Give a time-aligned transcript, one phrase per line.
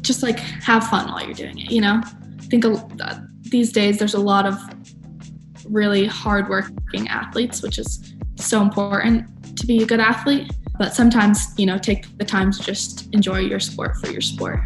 [0.00, 2.00] just like have fun while you're doing it, you know?
[2.04, 4.58] I think a, uh, these days there's a lot of
[5.66, 10.50] really hardworking athletes, which is so important to be a good athlete.
[10.78, 14.60] But sometimes, you know, take the time to just enjoy your sport for your sport.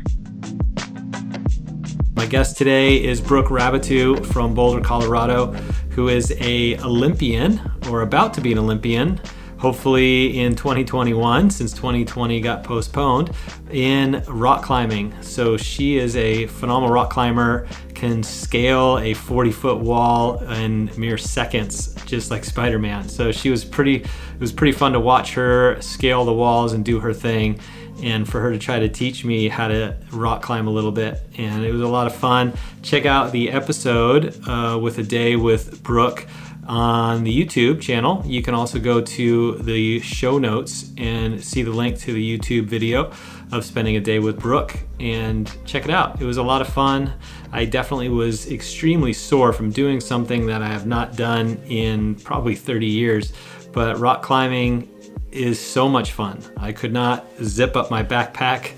[2.15, 5.53] My guest today is Brooke Raboutou from Boulder, Colorado,
[5.91, 9.21] who is a Olympian or about to be an Olympian
[9.65, 13.31] hopefully in 2021 since 2020 got postponed
[13.71, 15.11] in rock climbing.
[15.23, 21.17] So she is a phenomenal rock climber can scale a 40 foot wall in mere
[21.17, 23.09] seconds just like spider-man.
[23.09, 26.85] So she was pretty it was pretty fun to watch her scale the walls and
[26.85, 27.59] do her thing
[28.03, 31.23] and for her to try to teach me how to rock climb a little bit.
[31.39, 32.53] And it was a lot of fun.
[32.83, 36.27] Check out the episode uh, with a day with brooke
[36.67, 38.23] on the YouTube channel.
[38.25, 42.65] You can also go to the show notes and see the link to the YouTube
[42.65, 43.13] video
[43.53, 46.21] of spending a day with Brooke and check it out.
[46.21, 47.13] It was a lot of fun.
[47.53, 52.55] I definitely was extremely sore from doing something that I have not done in probably
[52.55, 53.33] 30 years,
[53.73, 54.91] but rock climbing
[55.31, 56.41] is so much fun.
[56.57, 58.73] I could not zip up my backpack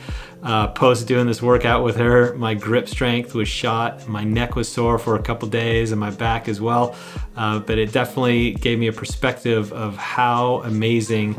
[0.46, 4.06] uh, post doing this workout with her, my grip strength was shot.
[4.06, 6.94] My neck was sore for a couple days and my back as well.
[7.36, 11.36] Uh, but it definitely gave me a perspective of how amazing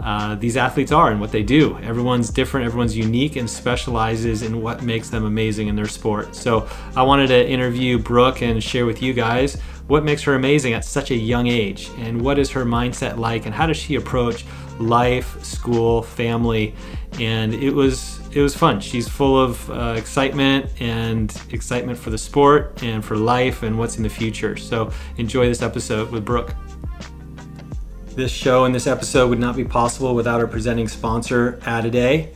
[0.00, 1.78] uh, these athletes are and what they do.
[1.80, 6.34] Everyone's different, everyone's unique and specializes in what makes them amazing in their sport.
[6.34, 10.72] So I wanted to interview Brooke and share with you guys what makes her amazing
[10.72, 13.96] at such a young age and what is her mindset like and how does she
[13.96, 14.46] approach
[14.78, 16.74] life, school, family.
[17.20, 18.80] And it was it was fun.
[18.80, 23.96] She's full of uh, excitement and excitement for the sport and for life and what's
[23.96, 24.58] in the future.
[24.58, 26.54] So enjoy this episode with Brooke.
[28.08, 32.34] This show and this episode would not be possible without our presenting sponsor, Add-A-Day.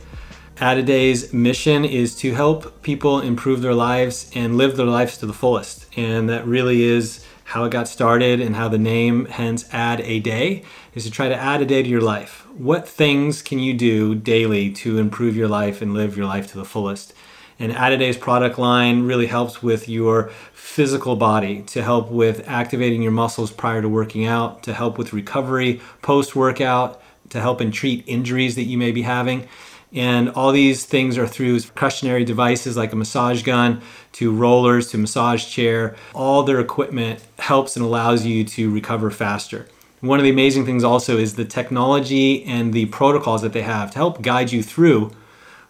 [1.33, 5.85] Mission is to help people improve their lives and live their lives to the fullest.
[5.95, 10.19] And that really is how it got started and how the name, hence Add a
[10.19, 10.63] Day,
[10.95, 12.40] is to try to add a day to your life.
[12.61, 16.59] What things can you do daily to improve your life and live your life to
[16.59, 17.11] the fullest?
[17.57, 22.47] And Add a Day's product line really helps with your physical body to help with
[22.47, 27.61] activating your muscles prior to working out, to help with recovery post workout, to help
[27.61, 29.47] and treat injuries that you may be having.
[29.91, 34.99] And all these things are through customary devices like a massage gun to rollers to
[34.99, 35.95] massage chair.
[36.13, 39.67] All their equipment helps and allows you to recover faster.
[40.01, 43.91] One of the amazing things also is the technology and the protocols that they have
[43.91, 45.11] to help guide you through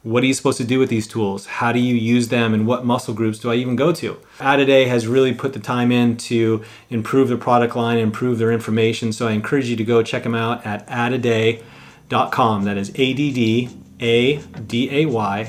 [0.03, 1.46] what are you supposed to do with these tools?
[1.46, 4.18] How do you use them and what muscle groups do I even go to?
[4.40, 9.14] Add-A-Day has really put the time in to improve the product line, improve their information.
[9.14, 12.63] So I encourage you to go check them out at addaday.com.
[12.63, 13.69] That is A D D
[14.02, 15.48] a-D-A-Y.com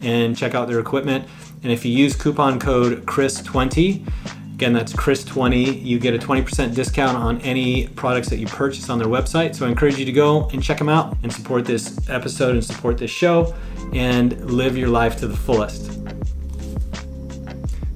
[0.00, 1.28] and check out their equipment.
[1.64, 4.08] And if you use coupon code CHRIS20,
[4.58, 8.98] again, that's CHRIS20, you get a 20% discount on any products that you purchase on
[8.98, 9.54] their website.
[9.54, 12.64] So I encourage you to go and check them out and support this episode and
[12.64, 13.54] support this show
[13.92, 15.92] and live your life to the fullest.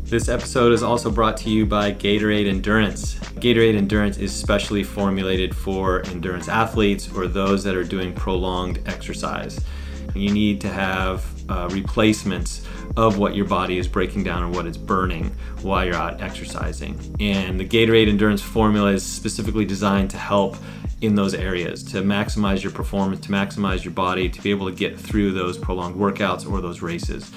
[0.04, 3.16] This episode is also brought to you by Gatorade Endurance.
[3.40, 9.58] Gatorade Endurance is specially formulated for endurance athletes or those that are doing prolonged exercise.
[10.14, 12.64] You need to have uh, replacements
[12.97, 15.31] of what your body is breaking down and what it's burning
[15.62, 17.16] while you're out exercising.
[17.20, 20.56] And the Gatorade Endurance formula is specifically designed to help
[21.00, 24.75] in those areas to maximize your performance, to maximize your body, to be able to
[24.75, 27.31] get through those prolonged workouts or those races.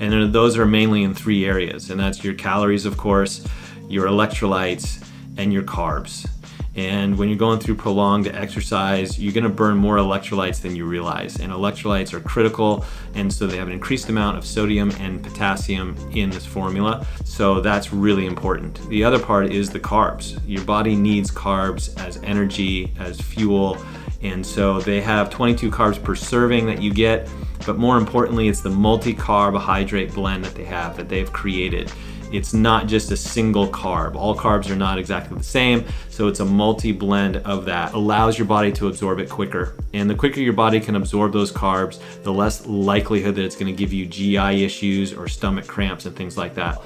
[0.00, 3.44] And those are mainly in three areas, and that's your calories, of course,
[3.88, 5.04] your electrolytes,
[5.36, 6.28] and your carbs.
[6.78, 11.40] And when you're going through prolonged exercise, you're gonna burn more electrolytes than you realize.
[11.40, 12.84] And electrolytes are critical,
[13.14, 17.04] and so they have an increased amount of sodium and potassium in this formula.
[17.24, 18.88] So that's really important.
[18.90, 20.40] The other part is the carbs.
[20.46, 23.76] Your body needs carbs as energy, as fuel.
[24.22, 27.28] And so they have 22 carbs per serving that you get
[27.68, 31.92] but more importantly, it's the multi-carbohydrate blend that they have, that they've created.
[32.32, 34.14] It's not just a single carb.
[34.14, 37.94] All carbs are not exactly the same, so it's a multi-blend of that.
[37.94, 39.74] Allows your body to absorb it quicker.
[39.94, 43.72] And the quicker your body can absorb those carbs, the less likelihood that it's gonna
[43.72, 46.80] give you GI issues or stomach cramps and things like that.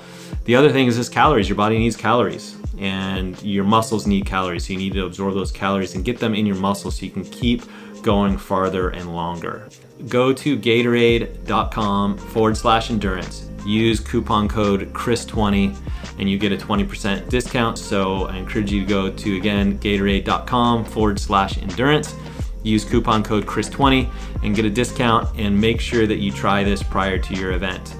[0.44, 1.48] The other thing is just calories.
[1.48, 4.66] Your body needs calories and your muscles need calories.
[4.66, 7.12] So you need to absorb those calories and get them in your muscles so you
[7.12, 7.62] can keep
[8.02, 9.68] going farther and longer.
[10.08, 13.48] Go to Gatorade.com forward slash endurance.
[13.66, 15.76] Use coupon code CHRIS20
[16.18, 17.78] and you get a 20% discount.
[17.78, 22.14] So I encourage you to go to again Gatorade.com forward slash endurance
[22.62, 24.08] Use coupon code Chris20
[24.44, 27.94] and get a discount and make sure that you try this prior to your event.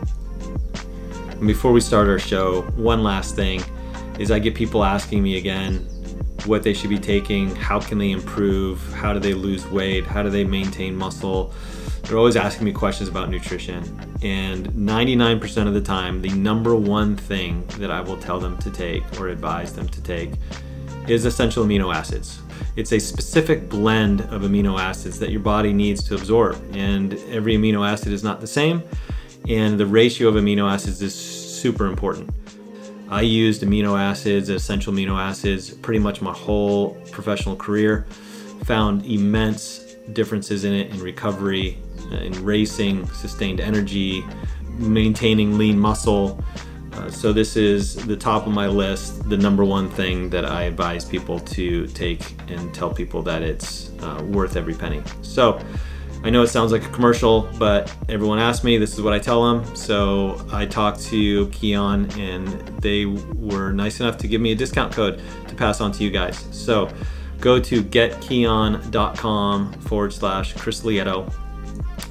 [1.30, 3.62] And before we start our show, one last thing
[4.20, 5.88] is I get people asking me again
[6.46, 10.22] what they should be taking, how can they improve, how do they lose weight, how
[10.22, 11.52] do they maintain muscle.
[12.02, 13.82] They're always asking me questions about nutrition.
[14.22, 18.70] And 99% of the time, the number one thing that I will tell them to
[18.70, 20.32] take or advise them to take
[21.08, 22.40] is essential amino acids.
[22.76, 27.56] It's a specific blend of amino acids that your body needs to absorb, and every
[27.56, 28.82] amino acid is not the same,
[29.48, 32.30] and the ratio of amino acids is super important.
[33.08, 38.06] I used amino acids, essential amino acids, pretty much my whole professional career.
[38.64, 41.78] Found immense differences in it in recovery,
[42.14, 44.24] in racing, sustained energy,
[44.78, 46.42] maintaining lean muscle,
[46.94, 50.64] uh, so this is the top of my list, the number one thing that I
[50.64, 55.02] advise people to take and tell people that it's uh, worth every penny.
[55.22, 55.58] So
[56.22, 59.18] I know it sounds like a commercial, but everyone asks me, this is what I
[59.18, 59.74] tell them.
[59.74, 62.46] So I talked to Kion and
[62.82, 66.10] they were nice enough to give me a discount code to pass on to you
[66.10, 66.46] guys.
[66.52, 66.90] So
[67.40, 71.32] go to getkion.com forward slash Chris Lieto.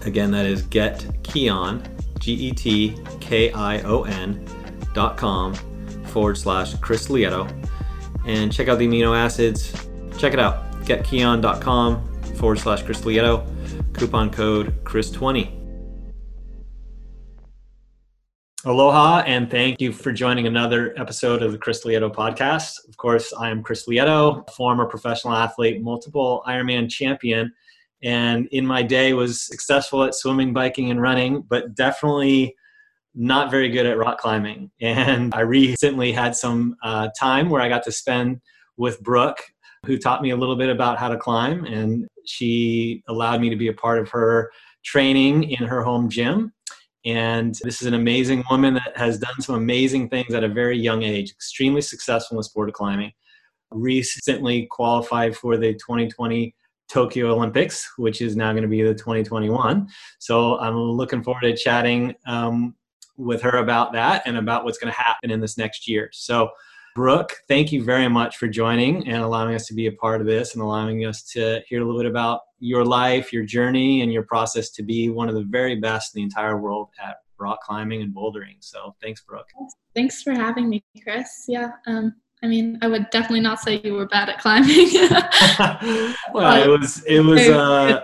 [0.06, 1.86] Again, that is getkion,
[2.20, 4.46] G E T K I O N
[4.94, 5.54] com
[6.06, 7.50] forward slash Chris Lieto
[8.26, 9.72] and check out the amino acids.
[10.18, 10.72] Check it out.
[10.84, 13.48] Getkion.com forward slash Chris Lieto.
[13.94, 15.58] Coupon code Chris20.
[18.64, 22.88] Aloha and thank you for joining another episode of the Chris Lieto podcast.
[22.88, 27.52] Of course, I am Chris Lieto, former professional athlete, multiple Ironman champion,
[28.04, 32.56] and in my day was successful at swimming, biking, and running, but definitely
[33.14, 34.72] not very good at rock climbing.
[34.82, 38.42] And I recently had some uh, time where I got to spend
[38.78, 39.42] with Brooke,
[39.86, 41.66] who taught me a little bit about how to climb.
[41.66, 44.52] And she allowed me to be a part of her
[44.84, 46.54] training in her home gym.
[47.04, 50.78] And this is an amazing woman that has done some amazing things at a very
[50.78, 53.12] young age, extremely successful in the sport of climbing.
[53.72, 56.54] Recently qualified for the 2020
[56.92, 59.88] Tokyo Olympics, which is now going to be the 2021.
[60.20, 62.76] So I'm looking forward to chatting um,
[63.18, 66.10] with her about that and about what's going to happen in this next year.
[66.12, 66.50] So,
[66.94, 70.28] Brooke, thank you very much for joining and allowing us to be a part of
[70.28, 74.12] this and allowing us to hear a little bit about your life, your journey, and
[74.12, 77.62] your process to be one of the very best in the entire world at rock
[77.62, 78.58] climbing and bouldering.
[78.60, 79.48] So, thanks, Brooke.
[79.96, 81.46] Thanks for having me, Chris.
[81.48, 81.72] Yeah.
[81.88, 84.70] Um, I mean, I would definitely not say you were bad at climbing.
[86.34, 88.02] well, it was, it was, uh,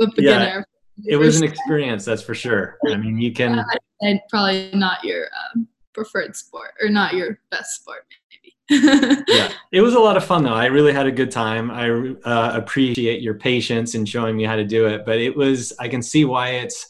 [0.00, 0.66] a beginner.
[0.98, 2.78] Yeah, it was an experience, that's for sure.
[2.86, 3.62] I mean, you can
[4.00, 9.80] and probably not your um, preferred sport or not your best sport maybe yeah it
[9.80, 11.88] was a lot of fun though i really had a good time i
[12.28, 15.88] uh, appreciate your patience in showing me how to do it but it was i
[15.88, 16.86] can see why it's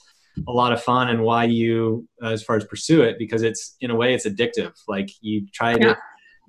[0.49, 3.77] a lot of fun and why you uh, as far as pursue it because it's
[3.81, 5.79] in a way it's addictive like you try yeah.
[5.79, 5.99] to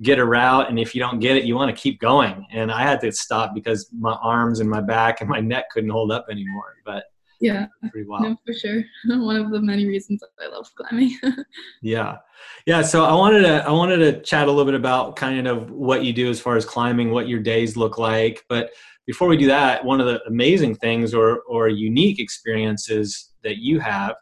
[0.04, 2.46] get a route and if you don't get it you want to keep going.
[2.52, 5.90] And i had to stop because my arms and my back and my neck couldn't
[5.90, 7.06] hold up anymore but
[7.40, 8.24] yeah pretty wild.
[8.24, 8.84] no for sure.
[9.06, 11.18] One of the many reasons i love climbing.
[11.82, 12.18] Yeah.
[12.66, 15.72] Yeah so i wanted to i wanted to chat a little bit about kind of
[15.72, 18.44] what you do as far as climbing what your days look like.
[18.50, 18.72] But
[19.06, 23.80] before we do that one of the amazing things or or unique experiences that you
[23.80, 24.16] have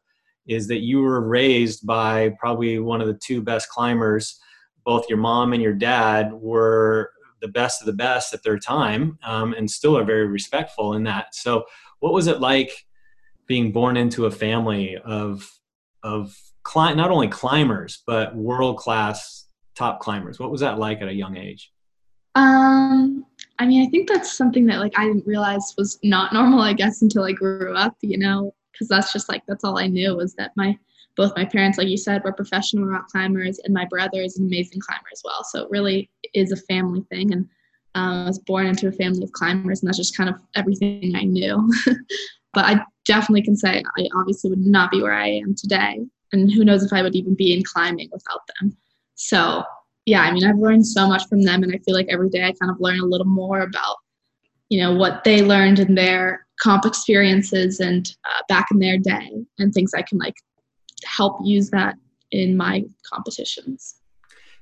[0.48, 4.40] is that you were raised by probably one of the two best climbers
[4.86, 7.12] both your mom and your dad were
[7.42, 11.04] the best of the best at their time um, and still are very respectful in
[11.04, 11.66] that so
[12.00, 12.72] what was it like
[13.48, 15.50] being born into a family of
[16.04, 20.40] of cli- not only climbers but world class top climbers.
[20.40, 21.72] What was that like at a young age?
[22.34, 23.26] Um,
[23.60, 26.62] I mean, I think that's something that like I didn't realize was not normal.
[26.62, 29.88] I guess until I grew up, you know, because that's just like that's all I
[29.88, 30.78] knew was that my
[31.18, 34.46] both my parents, like you said, were professional rock climbers, and my brother is an
[34.46, 35.44] amazing climber as well.
[35.44, 37.48] So it really is a family thing, and
[37.96, 41.16] um, I was born into a family of climbers, and that's just kind of everything
[41.16, 41.72] I knew.
[42.54, 46.00] but I definitely can say I obviously would not be where I am today.
[46.34, 48.76] And who knows if I would even be in climbing without them.
[49.16, 49.64] So,
[50.06, 51.64] yeah, I mean, I've learned so much from them.
[51.64, 53.98] And I feel like every day I kind of learn a little more about,
[54.70, 59.32] you know, what they learned in their comp experiences and uh, back in their day
[59.60, 60.36] and things I can like
[61.04, 61.96] help use that
[62.32, 63.96] in my competitions.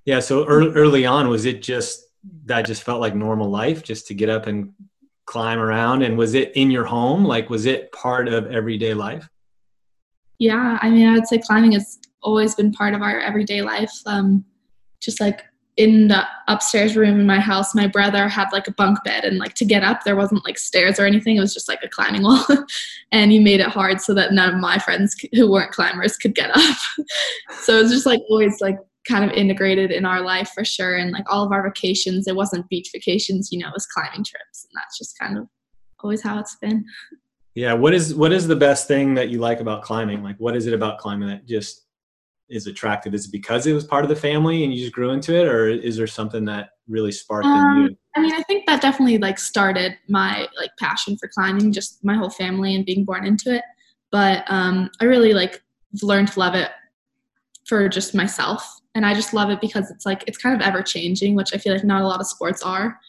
[0.06, 0.20] Yeah.
[0.20, 2.08] So early on, was it just
[2.46, 4.74] that just felt like normal life just to get up and
[5.25, 9.28] climb around and was it in your home like was it part of everyday life
[10.38, 13.92] yeah i mean i would say climbing has always been part of our everyday life
[14.06, 14.44] um,
[15.00, 15.44] just like
[15.75, 19.38] in the upstairs room in my house, my brother had like a bunk bed, and
[19.38, 21.38] like to get up, there wasn't like stairs or anything.
[21.38, 22.46] It was just like a climbing wall,
[23.12, 26.36] and he made it hard so that none of my friends who weren't climbers could
[26.36, 26.77] get up.
[27.62, 28.77] so it was just like always like
[29.08, 30.96] kind of integrated in our life for sure.
[30.96, 34.24] And like all of our vacations, it wasn't beach vacations, you know, it was climbing
[34.24, 35.48] trips, and that's just kind of
[36.03, 36.86] always how it's been.
[37.56, 37.74] Yeah.
[37.74, 40.24] What is what is the best thing that you like about climbing?
[40.24, 41.83] Like, what is it about climbing that just
[42.54, 43.14] is attractive?
[43.14, 45.48] Is it because it was part of the family and you just grew into it,
[45.48, 47.98] or is there something that really sparked um, in you?
[48.16, 52.16] I mean, I think that definitely like started my like passion for climbing, just my
[52.16, 53.64] whole family and being born into it.
[54.12, 55.62] But um, I really like
[56.02, 56.70] learned to love it
[57.66, 60.84] for just myself, and I just love it because it's like it's kind of ever
[60.84, 63.00] changing, which I feel like not a lot of sports are.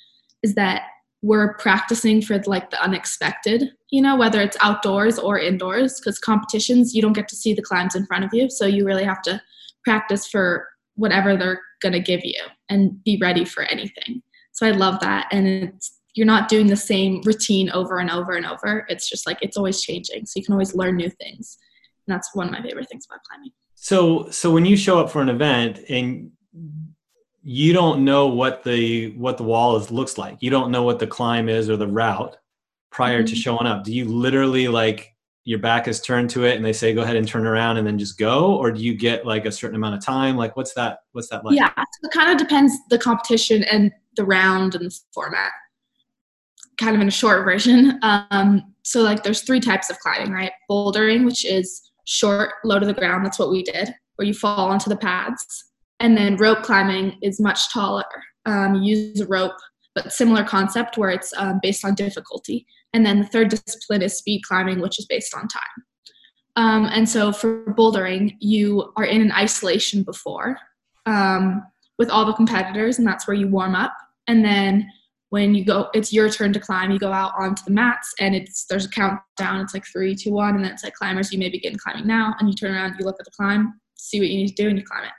[0.42, 0.84] Is that
[1.24, 6.94] we're practicing for like the unexpected, you know, whether it's outdoors or indoors, because competitions,
[6.94, 8.50] you don't get to see the climbs in front of you.
[8.50, 9.40] So you really have to
[9.84, 12.38] practice for whatever they're going to give you
[12.68, 14.22] and be ready for anything.
[14.52, 15.26] So I love that.
[15.32, 18.84] And it's, you're not doing the same routine over and over and over.
[18.90, 20.26] It's just like it's always changing.
[20.26, 21.56] So you can always learn new things.
[22.06, 23.52] And that's one of my favorite things about climbing.
[23.76, 26.32] So, so when you show up for an event and
[27.46, 30.38] you don't know what the what the wall is looks like.
[30.40, 32.38] You don't know what the climb is or the route
[32.90, 33.26] prior mm-hmm.
[33.26, 33.84] to showing up.
[33.84, 37.16] Do you literally like your back is turned to it and they say go ahead
[37.16, 39.94] and turn around and then just go or do you get like a certain amount
[39.94, 40.38] of time?
[40.38, 41.54] Like what's that what's that like?
[41.54, 45.52] Yeah it kind of depends the competition and the round and the format
[46.80, 47.98] kind of in a short version.
[48.02, 50.52] Um, so like there's three types of climbing right?
[50.70, 54.70] Bouldering which is short low to the ground that's what we did where you fall
[54.70, 58.04] onto the pads and then rope climbing is much taller.
[58.46, 59.56] Um, you use a rope,
[59.94, 62.66] but similar concept where it's um, based on difficulty.
[62.92, 65.62] And then the third discipline is speed climbing, which is based on time.
[66.56, 70.56] Um, and so for bouldering, you are in an isolation before
[71.06, 71.62] um,
[71.98, 73.92] with all the competitors, and that's where you warm up.
[74.28, 74.88] And then
[75.30, 76.92] when you go, it's your turn to climb.
[76.92, 79.60] You go out onto the mats, and it's there's a countdown.
[79.60, 81.32] It's like three, two, one, and then it's like climbers.
[81.32, 84.20] You may begin climbing now, and you turn around, you look at the climb, see
[84.20, 85.10] what you need to do, and you climb it.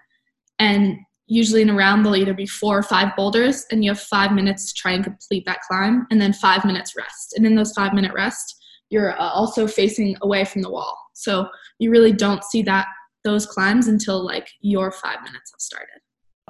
[0.59, 0.97] And
[1.27, 4.31] usually in a round, there'll either be four or five boulders, and you have five
[4.31, 7.33] minutes to try and complete that climb, and then five minutes rest.
[7.35, 8.55] And in those five minute rest,
[8.89, 10.97] you're uh, also facing away from the wall.
[11.13, 11.47] So
[11.79, 12.88] you really don't see that
[13.24, 16.00] those climbs until like your five minutes have started.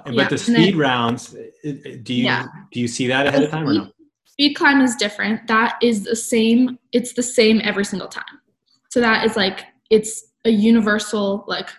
[0.03, 0.27] But yeah.
[0.27, 1.29] the speed then, rounds,
[1.63, 2.45] do you yeah.
[2.71, 3.91] do you see that ahead of time or no?
[4.25, 5.47] Speed climb is different.
[5.47, 6.77] That is the same.
[6.91, 8.41] It's the same every single time.
[8.89, 11.69] So that is like it's a universal like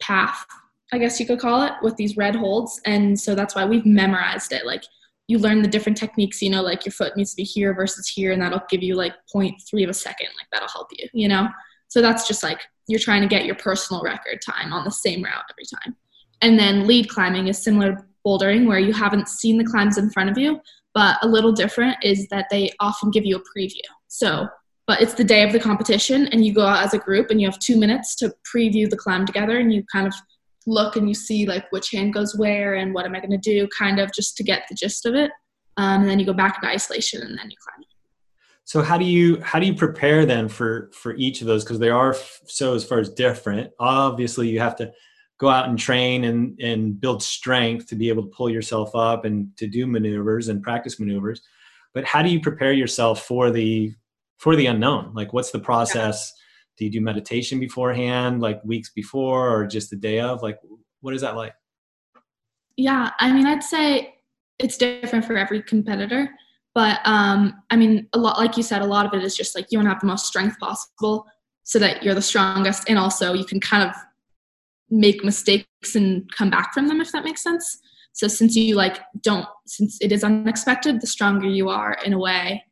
[0.00, 0.46] path
[0.92, 2.80] I guess you could call it, with these red holds.
[2.84, 4.66] And so that's why we've memorized it.
[4.66, 4.84] Like
[5.26, 8.08] you learn the different techniques, you know, like your foot needs to be here versus
[8.08, 10.28] here, and that'll give you like 0.3 of a second.
[10.36, 11.48] Like that'll help you, you know?
[11.88, 15.22] So that's just like you're trying to get your personal record time on the same
[15.22, 15.96] route every time.
[16.42, 20.10] And then lead climbing is similar to bouldering where you haven't seen the climbs in
[20.10, 20.60] front of you,
[20.94, 23.80] but a little different is that they often give you a preview.
[24.08, 24.48] So,
[24.86, 27.40] but it's the day of the competition and you go out as a group and
[27.40, 30.14] you have two minutes to preview the climb together and you kind of
[30.66, 33.38] look and you see like which hand goes where and what am I going to
[33.38, 35.30] do, kind of just to get the gist of it.
[35.76, 37.84] Um, and then you go back into isolation and then you climb.
[38.64, 41.78] So how do you how do you prepare then for for each of those because
[41.78, 42.16] they are
[42.46, 43.70] so as far as different.
[43.78, 44.92] Obviously, you have to
[45.38, 49.24] go out and train and and build strength to be able to pull yourself up
[49.24, 51.42] and to do maneuvers and practice maneuvers.
[51.92, 53.92] But how do you prepare yourself for the
[54.38, 55.12] for the unknown?
[55.14, 56.32] Like, what's the process?
[56.76, 60.42] Do you do meditation beforehand like weeks before or just the day of?
[60.42, 60.58] Like
[61.00, 61.54] what is that like?
[62.76, 64.14] Yeah i mean i'd say
[64.58, 66.30] it's different for every competitor
[66.74, 69.54] but um i mean a lot like you said a lot of it is just
[69.54, 71.26] like you want to have the most strength possible
[71.64, 73.94] so that you're the strongest and also you can kind of
[74.90, 77.78] make mistakes and come back from them if that makes sense.
[78.12, 82.18] So since you like don't since it is unexpected the stronger you are in a
[82.18, 82.62] way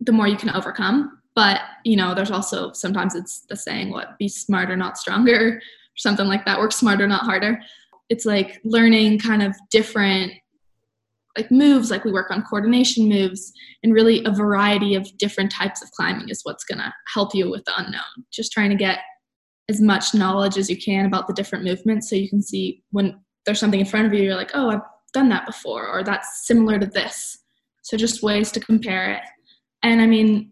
[0.00, 4.18] the more you can overcome but you know there's also sometimes it's the saying what
[4.18, 5.58] be smarter not stronger
[5.94, 7.60] or something like that work smarter not harder.
[8.08, 10.32] It's like learning kind of different
[11.36, 15.82] like moves like we work on coordination moves and really a variety of different types
[15.82, 18.26] of climbing is what's going to help you with the unknown.
[18.30, 18.98] Just trying to get
[19.70, 23.18] as much knowledge as you can about the different movements so you can see when
[23.46, 24.80] there's something in front of you you're like oh i've
[25.12, 27.38] done that before or that's similar to this.
[27.82, 29.22] So just ways to compare it.
[29.82, 30.51] And i mean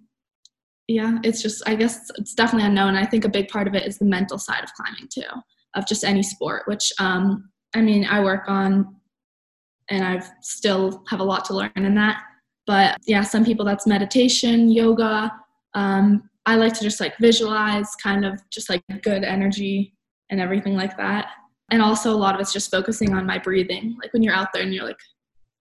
[0.90, 2.96] yeah, it's just I guess it's definitely unknown.
[2.96, 5.22] I think a big part of it is the mental side of climbing too,
[5.76, 6.64] of just any sport.
[6.66, 8.96] Which um, I mean, I work on,
[9.88, 12.22] and I've still have a lot to learn in that.
[12.66, 15.32] But yeah, some people that's meditation, yoga.
[15.74, 19.94] Um, I like to just like visualize, kind of just like good energy
[20.30, 21.28] and everything like that.
[21.70, 23.96] And also a lot of it's just focusing on my breathing.
[24.02, 24.98] Like when you're out there and you're like,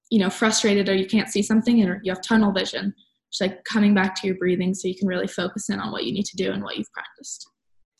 [0.09, 2.95] you know, frustrated or you can't see something or you have tunnel vision,
[3.31, 6.05] just like coming back to your breathing so you can really focus in on what
[6.05, 7.47] you need to do and what you've practiced.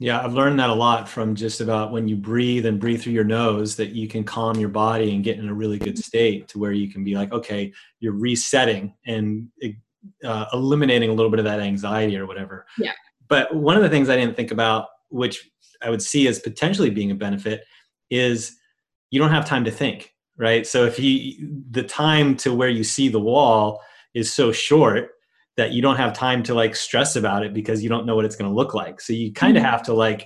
[0.02, 3.14] Yeah, I've learned that a lot from just about when you breathe and breathe through
[3.14, 6.48] your nose that you can calm your body and get in a really good state
[6.50, 9.50] to where you can be like, okay, you're resetting and
[10.24, 12.66] uh, eliminating a little bit of that anxiety or whatever.
[12.78, 12.94] Yeah.
[13.28, 15.50] But one of the things I didn't think about, which
[15.82, 17.66] I would see as potentially being a benefit,
[18.10, 18.56] is
[19.12, 20.66] you don't have time to think, right?
[20.66, 23.82] So if you the time to where you see the wall
[24.14, 25.12] is so short
[25.60, 28.24] that you don't have time to like stress about it because you don't know what
[28.24, 29.02] it's going to look like.
[29.02, 29.72] So you kind of mm-hmm.
[29.72, 30.26] have to like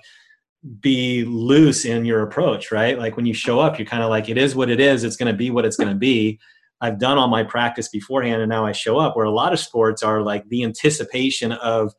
[0.80, 3.00] be loose in your approach, right?
[3.00, 5.04] Like when you show up, you're kind of like, it is what it is.
[5.04, 6.40] It's going to be what it's going to be.
[6.82, 9.60] I've done all my practice beforehand and now I show up where a lot of
[9.60, 11.94] sports are like the anticipation of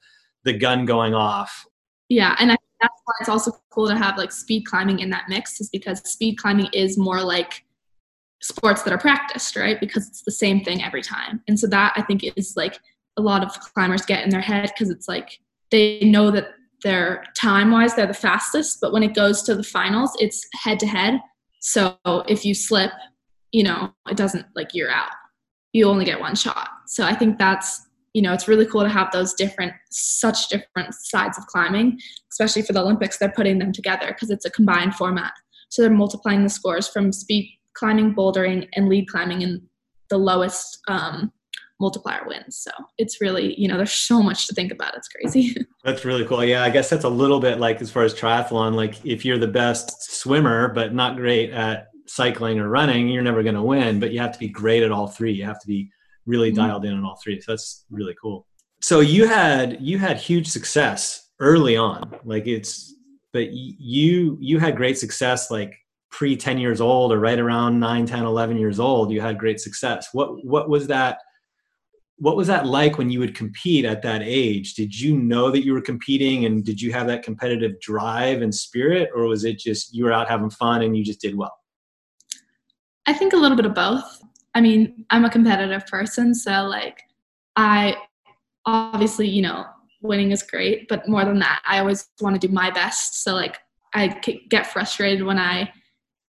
[0.45, 1.67] the gun going off.
[2.09, 2.37] Yeah.
[2.39, 5.61] And I, that's why it's also cool to have like speed climbing in that mix
[5.61, 7.65] is because speed climbing is more like
[8.41, 9.81] sports that are practiced, right?
[9.81, 11.43] Because it's the same thing every time.
[11.49, 12.79] And so that I think is like
[13.17, 15.39] a lot of climbers get in their head because it's like
[15.71, 16.49] they know that
[16.83, 20.79] they're time wise they're the fastest but when it goes to the finals it's head
[20.79, 21.21] to head
[21.61, 21.97] so
[22.29, 22.91] if you slip
[23.55, 25.13] you know it doesn't like you're out.
[25.73, 26.69] You only get one shot.
[26.87, 30.95] So i think that's you know it's really cool to have those different such different
[30.95, 31.99] sides of climbing
[32.31, 35.33] especially for the olympics they're putting them together because it's a combined format.
[35.71, 39.63] So they're multiplying the scores from speed climbing bouldering and lead climbing and
[40.11, 41.33] the lowest um,
[41.85, 42.57] multiplier wins.
[42.57, 44.97] So it's really, you know, there's so much to think about.
[44.97, 45.55] It's crazy.
[45.85, 46.43] That's really cool.
[46.43, 49.37] Yeah, I guess that's a little bit like as far as triathlon, like if you're
[49.37, 54.01] the best swimmer but not great at cycling or running, you're never going to win,
[54.01, 55.33] but you have to be great at all three.
[55.33, 55.91] You have to be
[56.25, 56.67] really mm-hmm.
[56.67, 57.39] dialed in on all three.
[57.43, 58.47] So that's really cool.
[58.81, 62.15] So you had you had huge success early on.
[62.25, 62.95] Like it's
[63.35, 65.75] but you you had great success like
[66.11, 69.59] pre 10 years old or right around 9 10 11 years old you had great
[69.59, 71.19] success what what was that
[72.19, 74.75] what was that like when you would compete at that age?
[74.75, 78.55] Did you know that you were competing and did you have that competitive drive and
[78.55, 81.57] spirit or was it just you were out having fun and you just did well?
[83.07, 84.23] I think a little bit of both.
[84.55, 87.03] I mean i'm a competitive person so like
[87.57, 87.97] i
[88.67, 89.67] obviously you know
[90.01, 93.23] winning is great but more than that i always want to do my best.
[93.25, 93.59] So like
[93.95, 94.09] i
[94.49, 95.71] get frustrated when i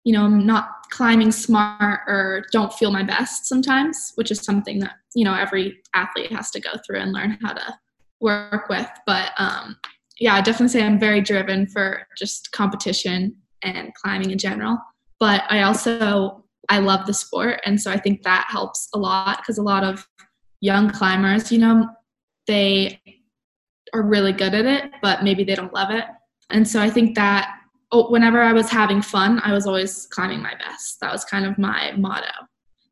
[0.03, 4.79] you know i'm not climbing smart or don't feel my best sometimes which is something
[4.79, 7.73] that you know every athlete has to go through and learn how to
[8.19, 8.87] work with.
[9.05, 9.77] But um,
[10.19, 14.77] yeah i definitely say i'm very driven for just competition and climbing in general.
[15.19, 19.39] But i also i love the sport and so i think that helps a lot
[19.39, 20.07] because a lot of
[20.61, 21.87] young climbers you know
[22.47, 23.01] they
[23.93, 26.05] are really good at it but maybe they don't love it.
[26.51, 27.60] And so i think that
[27.91, 31.45] oh, whenever i was having fun i was always climbing my best that was kind
[31.45, 32.47] of my motto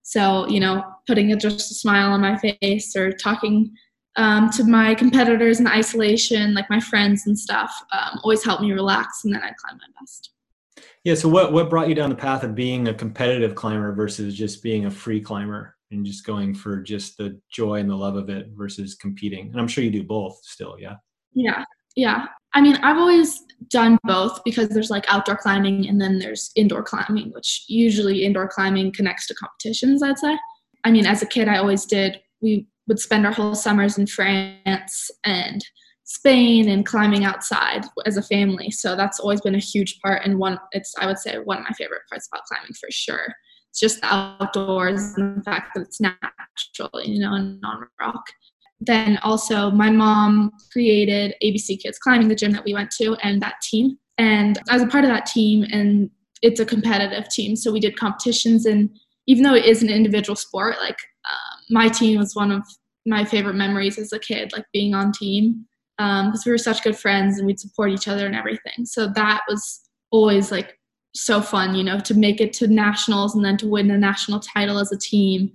[0.09, 3.71] so, you know, putting a, just a smile on my face or talking
[4.15, 8.71] um, to my competitors in isolation, like my friends and stuff, um, always helped me
[8.71, 10.31] relax and then I'd climb my best.
[11.03, 11.13] Yeah.
[11.13, 14.63] So, what, what brought you down the path of being a competitive climber versus just
[14.63, 18.31] being a free climber and just going for just the joy and the love of
[18.31, 19.51] it versus competing?
[19.51, 20.75] And I'm sure you do both still.
[20.79, 20.95] Yeah.
[21.35, 21.63] Yeah.
[21.95, 22.25] Yeah.
[22.53, 26.83] I mean, I've always done both because there's like outdoor climbing and then there's indoor
[26.83, 30.37] climbing, which usually indoor climbing connects to competitions, I'd say.
[30.83, 34.07] I mean, as a kid, I always did, we would spend our whole summers in
[34.07, 35.63] France and
[36.05, 38.71] Spain and climbing outside as a family.
[38.71, 41.63] So that's always been a huge part and one it's I would say one of
[41.63, 43.35] my favorite parts about climbing for sure.
[43.69, 48.23] It's just the outdoors and the fact that it's natural, you know, and non rock
[48.81, 53.41] then also my mom created ABC Kids Climbing, the gym that we went to, and
[53.41, 53.97] that team.
[54.17, 56.09] And I was a part of that team, and
[56.41, 57.55] it's a competitive team.
[57.55, 58.89] So we did competitions, and
[59.27, 60.97] even though it is an individual sport, like
[61.29, 62.63] um, my team was one of
[63.05, 65.65] my favorite memories as a kid, like being on team,
[65.97, 68.85] because um, we were such good friends and we'd support each other and everything.
[68.85, 70.79] So that was always like
[71.13, 74.39] so fun, you know, to make it to nationals and then to win a national
[74.39, 75.51] title as a team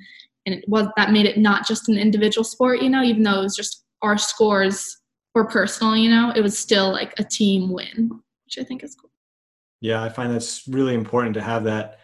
[0.46, 3.40] and it was that made it not just an individual sport you know even though
[3.40, 4.98] it was just our scores
[5.34, 8.10] were personal you know it was still like a team win
[8.44, 9.10] which i think is cool.
[9.80, 11.98] Yeah i find that's really important to have that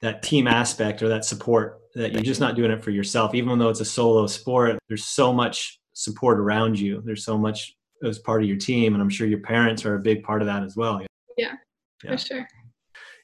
[0.00, 3.34] that team aspect or that support that you're just not doing it for yourself.
[3.34, 7.02] Even though it's a solo sport there's so much support around you.
[7.04, 7.74] There's so much
[8.04, 10.46] as part of your team and i'm sure your parents are a big part of
[10.46, 11.00] that as well.
[11.36, 11.52] Yeah,
[12.04, 12.10] yeah.
[12.12, 12.48] for sure.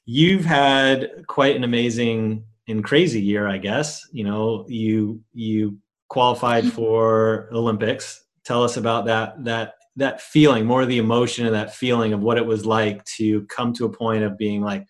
[0.07, 4.07] You've had quite an amazing in crazy year, I guess.
[4.13, 8.25] You know, you you qualified for Olympics.
[8.45, 12.21] Tell us about that that that feeling, more of the emotion and that feeling of
[12.21, 14.85] what it was like to come to a point of being like,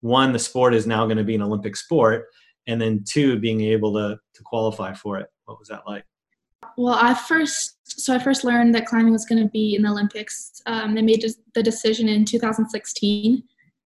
[0.00, 2.26] one, the sport is now going to be an Olympic sport,
[2.66, 5.28] and then two, being able to to qualify for it.
[5.44, 6.04] What was that like?
[6.76, 9.90] Well, I first so I first learned that climbing was going to be in the
[9.90, 10.62] Olympics.
[10.66, 13.42] Um, they made the decision in 2016,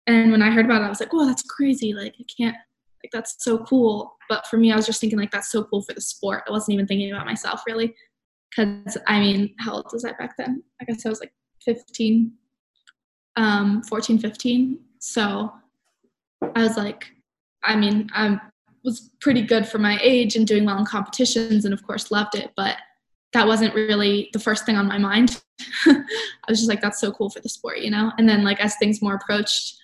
[0.08, 1.94] and when I heard about it, I was like, "Whoa, that's crazy!
[1.94, 2.56] Like, I can't
[3.04, 5.82] like that's so cool." But for me, I was just thinking like that's so cool
[5.82, 6.44] for the sport.
[6.48, 7.96] I wasn't even thinking about myself really,
[8.50, 10.64] because I mean, how old was I back then?
[10.82, 11.34] I guess I was like
[11.66, 12.32] 15,
[13.36, 14.80] um, 14, 15.
[15.00, 15.52] So
[16.56, 17.06] I was like,
[17.64, 18.40] I mean, I
[18.84, 22.36] was pretty good for my age and doing well in competitions, and of course loved
[22.36, 22.78] it, but
[23.34, 25.42] that wasn't really the first thing on my mind.
[25.86, 26.02] I
[26.48, 28.12] was just like, that's so cool for the sport, you know?
[28.18, 29.78] And then like as things more approached,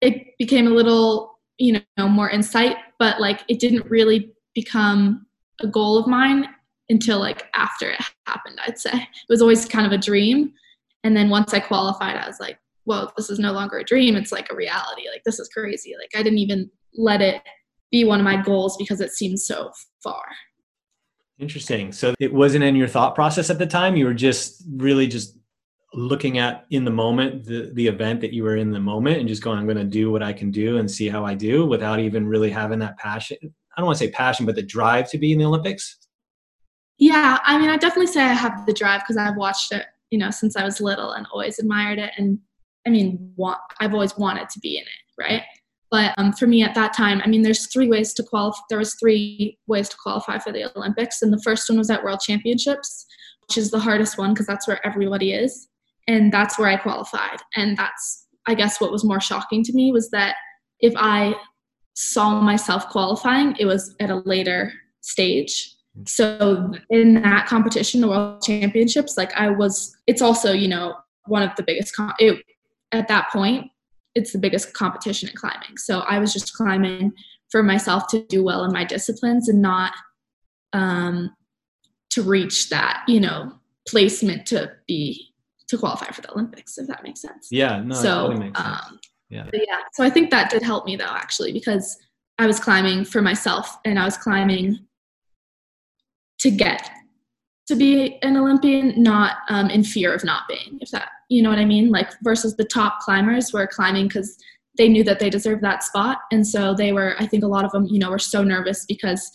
[0.00, 5.26] it became a little, you know, more insight, but like it didn't really become
[5.60, 6.48] a goal of mine
[6.88, 8.92] until like after it happened, I'd say.
[8.92, 10.52] It was always kind of a dream.
[11.04, 14.16] And then once I qualified, I was like, well, this is no longer a dream.
[14.16, 15.08] It's like a reality.
[15.10, 15.94] Like this is crazy.
[15.98, 17.42] Like I didn't even let it
[17.90, 19.70] be one of my goals because it seems so
[20.02, 20.24] far.
[21.38, 21.92] Interesting.
[21.92, 23.96] So it wasn't in your thought process at the time.
[23.96, 25.36] You were just really just
[25.94, 29.28] looking at in the moment the, the event that you were in the moment and
[29.28, 31.66] just going, I'm going to do what I can do and see how I do
[31.66, 33.36] without even really having that passion.
[33.42, 35.98] I don't want to say passion, but the drive to be in the Olympics.
[36.98, 40.18] Yeah, I mean, I definitely say I have the drive because I've watched it, you
[40.18, 42.12] know, since I was little and always admired it.
[42.16, 42.38] And
[42.86, 45.42] I mean, want, I've always wanted to be in it, right?
[45.90, 48.60] But um, for me at that time, I mean, there's three ways to qualify.
[48.70, 52.02] There was three ways to qualify for the Olympics, and the first one was at
[52.02, 53.04] World Championships,
[53.46, 55.68] which is the hardest one because that's where everybody is,
[56.08, 57.38] and that's where I qualified.
[57.56, 60.36] And that's, I guess, what was more shocking to me was that
[60.80, 61.34] if I
[61.94, 65.74] saw myself qualifying, it was at a later stage.
[66.06, 70.94] So in that competition, the World Championships, like I was, it's also you know
[71.26, 71.94] one of the biggest.
[71.94, 72.42] Com- it,
[72.92, 73.70] at that point,
[74.14, 75.76] it's the biggest competition in climbing.
[75.76, 77.12] So I was just climbing
[77.50, 79.92] for myself to do well in my disciplines and not
[80.72, 81.34] um,
[82.10, 83.52] to reach that, you know,
[83.86, 85.31] placement to be
[85.72, 87.48] to qualify for the Olympics, if that makes sense.
[87.50, 88.78] Yeah, no, so, totally makes sense.
[88.86, 89.50] Um, yeah.
[89.54, 89.78] yeah.
[89.94, 91.96] So I think that did help me though, actually, because
[92.38, 94.78] I was climbing for myself and I was climbing
[96.40, 96.90] to get
[97.68, 101.48] to be an Olympian, not um, in fear of not being, if that, you know
[101.48, 101.90] what I mean?
[101.90, 104.36] Like, versus the top climbers were climbing because
[104.76, 106.18] they knew that they deserved that spot.
[106.30, 108.84] And so they were, I think a lot of them, you know, were so nervous
[108.84, 109.30] because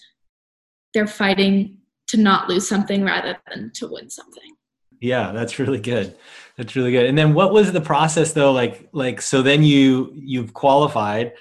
[0.93, 1.77] they're fighting
[2.09, 4.56] to not lose something rather than to win something.
[4.99, 6.15] Yeah, that's really good.
[6.57, 7.05] That's really good.
[7.05, 8.51] And then what was the process though?
[8.51, 11.33] Like, like, so then you, you've qualified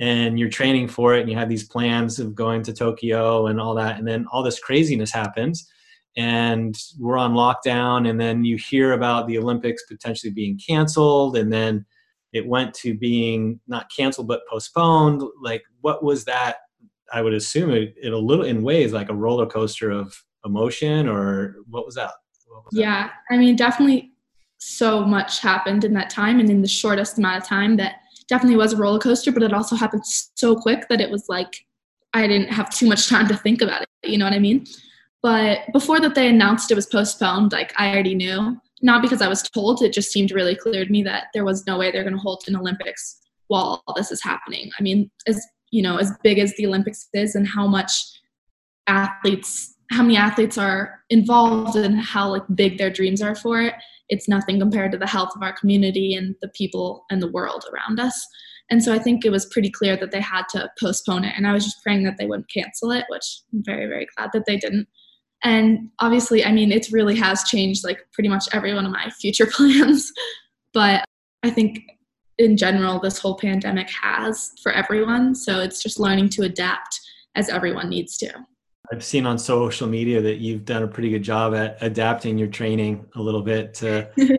[0.00, 3.60] and you're training for it and you have these plans of going to Tokyo and
[3.60, 3.98] all that.
[3.98, 5.70] And then all this craziness happens
[6.16, 11.52] and we're on lockdown and then you hear about the olympics potentially being canceled and
[11.52, 11.84] then
[12.32, 16.58] it went to being not canceled but postponed like what was that
[17.12, 21.08] i would assume it, it a little in ways like a roller coaster of emotion
[21.08, 22.12] or what was that,
[22.72, 24.12] yeah i mean definitely
[24.58, 27.96] so much happened in that time and in the shortest amount of time that
[28.28, 31.64] definitely was a roller coaster but it also happened so quick that it was like
[32.14, 34.64] i didn't have too much time to think about it you know what i mean
[35.24, 38.60] but before that they announced it was postponed, like I already knew.
[38.82, 41.66] Not because I was told, it just seemed really clear to me that there was
[41.66, 44.70] no way they're going to hold an Olympics while this is happening.
[44.78, 47.90] I mean, as you know, as big as the Olympics is and how much
[48.86, 53.74] athletes, how many athletes are involved and how like big their dreams are for it,
[54.08, 57.64] it's nothing compared to the health of our community and the people and the world
[57.72, 58.26] around us.
[58.70, 61.34] And so I think it was pretty clear that they had to postpone it.
[61.36, 64.30] And I was just praying that they wouldn't cancel it, which I'm very, very glad
[64.32, 64.88] that they didn't
[65.44, 69.08] and obviously i mean it really has changed like pretty much every one of my
[69.20, 70.10] future plans
[70.72, 71.04] but
[71.42, 71.78] i think
[72.38, 76.98] in general this whole pandemic has for everyone so it's just learning to adapt
[77.36, 78.32] as everyone needs to
[78.92, 82.48] i've seen on social media that you've done a pretty good job at adapting your
[82.48, 84.08] training a little bit to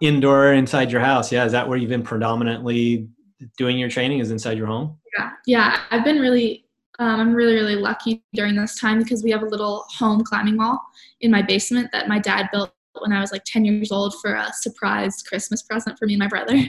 [0.00, 1.32] indoor inside your house.
[1.32, 3.08] Yeah is that where you've been predominantly
[3.56, 4.98] doing your training is inside your home?
[5.16, 5.80] Yeah yeah.
[5.90, 6.66] I've been really
[6.98, 10.56] um, I'm really, really lucky during this time because we have a little home climbing
[10.56, 10.80] wall
[11.20, 14.34] in my basement that my dad built when I was like 10 years old for
[14.34, 16.56] a surprise Christmas present for me and my brother.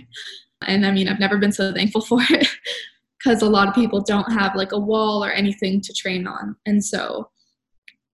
[0.66, 2.48] And I mean, I've never been so thankful for it
[3.18, 6.56] because a lot of people don't have like a wall or anything to train on.
[6.66, 7.30] And so,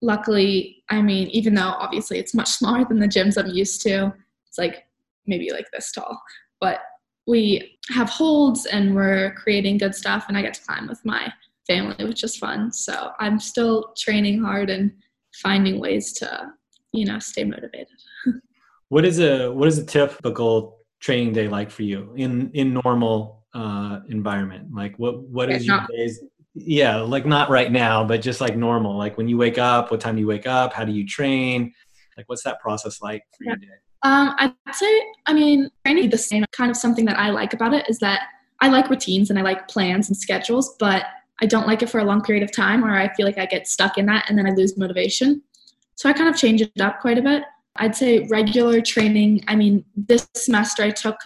[0.02, 4.14] luckily, I mean, even though obviously it's much smaller than the gyms I'm used to,
[4.48, 4.86] it's like
[5.26, 6.22] maybe like this tall,
[6.60, 6.80] but
[7.26, 11.32] we have holds and we're creating good stuff, and I get to climb with my
[11.68, 12.72] family, which is fun.
[12.72, 14.92] So I'm still training hard and
[15.36, 16.52] finding ways to,
[16.92, 17.88] you know, stay motivated.
[18.90, 23.43] what is a what is a typical training day like for you in in normal
[23.54, 24.74] uh, environment?
[24.74, 26.22] Like what what is your not- days?
[26.56, 28.96] Yeah, like not right now, but just like normal.
[28.96, 30.72] Like when you wake up, what time do you wake up?
[30.72, 31.74] How do you train?
[32.16, 33.68] Like what's that process like for your day?
[34.04, 36.46] Um, I'd say, I mean, training the same.
[36.52, 38.28] Kind of something that I like about it is that
[38.62, 41.06] I like routines and I like plans and schedules, but
[41.42, 43.46] I don't like it for a long period of time, or I feel like I
[43.46, 45.42] get stuck in that and then I lose motivation.
[45.96, 47.44] So I kind of change it up quite a bit.
[47.78, 49.44] I'd say regular training.
[49.48, 51.18] I mean, this semester I took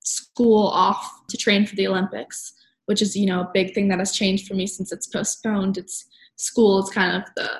[0.00, 2.52] school off to train for the Olympics,
[2.86, 5.78] which is you know a big thing that has changed for me since it's postponed.
[5.78, 7.50] It's school is kind of the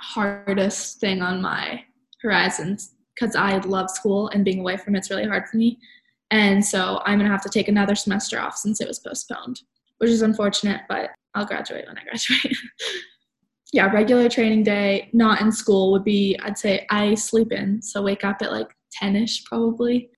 [0.00, 1.82] hardest thing on my
[2.22, 5.78] horizons because I love school and being away from it's really hard for me.
[6.30, 9.60] And so I'm gonna have to take another semester off since it was postponed,
[9.98, 12.56] which is unfortunate, but I'll graduate when I graduate.
[13.72, 17.82] yeah, regular training day, not in school, would be I'd say I sleep in.
[17.82, 20.10] So wake up at like 10 ish probably,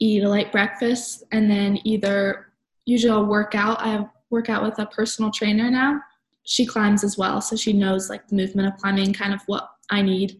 [0.00, 2.46] eat a light breakfast, and then either
[2.86, 3.80] usually I'll work out.
[3.80, 6.00] I work out with a personal trainer now.
[6.44, 9.68] She climbs as well, so she knows like the movement of climbing, kind of what
[9.90, 10.38] I need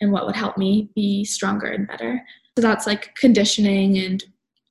[0.00, 2.22] and what would help me be stronger and better.
[2.56, 4.22] So that's like conditioning and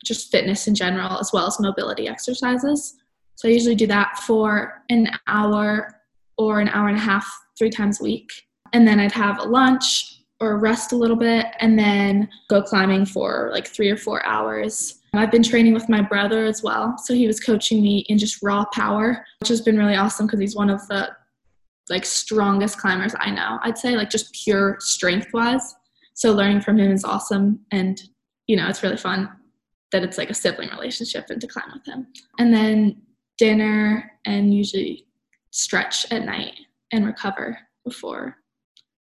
[0.06, 2.96] just fitness in general, as well as mobility exercises.
[3.36, 5.96] So I usually do that for an hour
[6.38, 8.30] or an hour and a half, three times a week.
[8.74, 13.06] And then I'd have a lunch or rest a little bit and then go climbing
[13.06, 15.00] for like three or four hours.
[15.14, 16.98] I've been training with my brother as well.
[16.98, 20.40] So he was coaching me in just raw power, which has been really awesome because
[20.40, 21.10] he's one of the
[21.90, 23.60] like strongest climbers I know.
[23.64, 25.76] I'd say like just pure strength wise.
[26.14, 28.02] So learning from him is awesome and
[28.48, 29.30] you know, it's really fun
[29.92, 32.08] that it's like a sibling relationship and to climb with him.
[32.38, 33.02] And then
[33.38, 35.08] dinner and usually
[35.52, 36.54] stretch at night
[36.92, 38.38] and recover before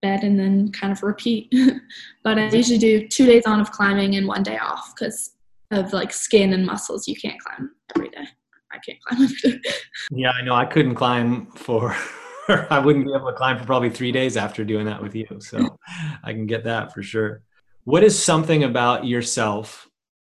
[0.02, 1.54] bed and then kind of repeat.
[2.24, 5.32] but I usually do 2 days on of climbing and 1 day off cuz
[5.72, 8.26] of like skin and muscles you can't climb every day.
[8.72, 9.70] I can't climb every day.
[10.12, 10.56] Yeah, I know.
[10.56, 11.96] I couldn't climb for.
[12.48, 15.28] I wouldn't be able to climb for probably three days after doing that with you.
[15.40, 15.78] So
[16.24, 17.42] I can get that for sure.
[17.84, 19.90] What is something about yourself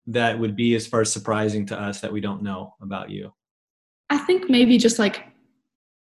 [0.07, 3.33] that would be as far as surprising to us that we don't know about you?
[4.09, 5.25] I think maybe just like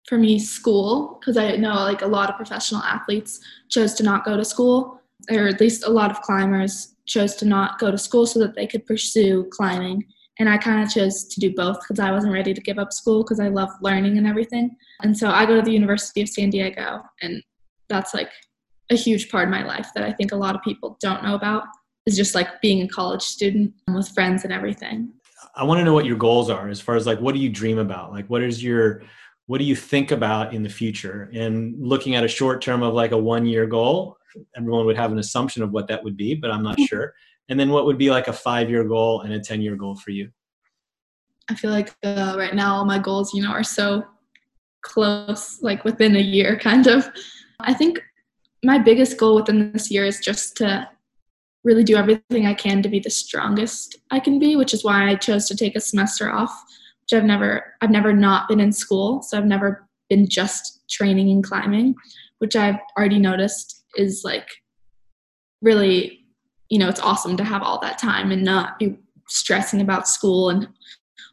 [0.08, 3.40] for me, school, because I know like a lot of professional athletes
[3.70, 5.00] chose to not go to school,
[5.32, 8.56] or at least a lot of climbers chose to not go to school so that
[8.56, 10.06] they could pursue climbing.
[10.40, 12.92] And I kind of chose to do both because I wasn't ready to give up
[12.92, 14.76] school because I love learning and everything.
[15.02, 17.42] And so I go to the University of San Diego, and
[17.88, 18.32] that's like
[18.90, 21.36] a huge part of my life that I think a lot of people don't know
[21.36, 21.64] about
[22.06, 25.14] is just like being a college student with friends and everything.
[25.56, 27.50] I want to know what your goals are as far as like what do you
[27.50, 28.12] dream about?
[28.12, 29.04] Like what is your
[29.46, 31.30] what do you think about in the future?
[31.34, 34.18] And looking at a short term of like a one year goal,
[34.56, 37.14] everyone would have an assumption of what that would be, but I'm not sure.
[37.50, 39.96] And then what would be like a five year goal and a 10 year goal
[39.96, 40.32] for you?
[41.50, 44.06] I feel like uh, right now all my goals, you know, are so
[44.82, 47.10] close, like within a year, kind of.
[47.60, 48.02] I think
[48.64, 50.88] my biggest goal within this year is just to
[51.64, 55.10] really do everything I can to be the strongest I can be, which is why
[55.10, 56.64] I chose to take a semester off,
[57.14, 61.30] which I've never I've never not been in school, so I've never been just training
[61.32, 61.96] and climbing,
[62.40, 64.50] which I've already noticed is like
[65.62, 66.26] really,
[66.70, 68.98] you know, it's awesome to have all that time and not be
[69.30, 70.68] stressing about school and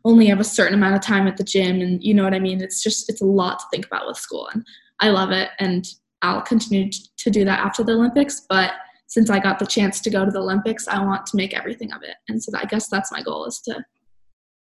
[0.04, 1.80] only have a certain amount of time at the gym.
[1.80, 2.60] And you know what I mean?
[2.60, 4.48] It's just it's a lot to think about with school.
[4.52, 4.64] And
[5.00, 5.48] I love it.
[5.58, 5.86] And
[6.22, 8.72] I'll continue to do that after the Olympics, but
[9.06, 11.90] since I got the chance to go to the Olympics, I want to make everything
[11.92, 12.16] of it.
[12.28, 13.82] And so I guess that's my goal is to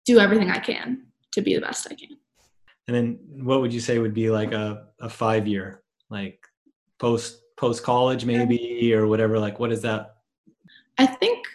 [0.06, 2.18] do everything I can to be the best I can.
[2.88, 6.46] And then what would you say would be like a, a five year, like
[7.00, 9.40] post post college maybe or whatever?
[9.40, 10.18] Like what is that?
[10.98, 11.46] I think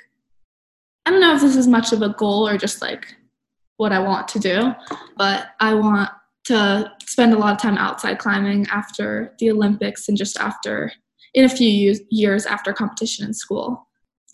[1.04, 3.14] I don't know if this is much of a goal or just like
[3.76, 4.74] what I want to do,
[5.16, 6.10] but I want
[6.44, 10.92] to spend a lot of time outside climbing after the Olympics and just after
[11.34, 13.85] in a few years, years after competition in school.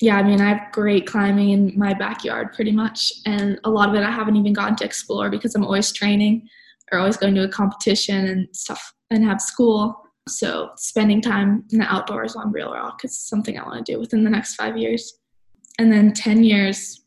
[0.03, 3.89] Yeah, I mean, I have great climbing in my backyard pretty much, and a lot
[3.89, 6.49] of it I haven't even gotten to explore because I'm always training
[6.91, 10.03] or always going to a competition and stuff and have school.
[10.29, 14.01] So spending time in the outdoors on Real Rock is something I want to do
[14.01, 15.21] within the next five years.
[15.79, 17.05] And then 10 years,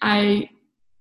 [0.00, 0.50] I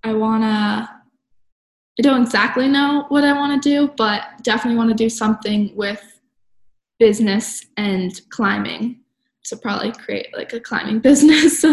[0.04, 4.90] I want to I don't exactly know what I want to do, but definitely want
[4.90, 6.02] to do something with
[6.98, 8.99] business and climbing.
[9.50, 11.66] So probably create like a climbing business,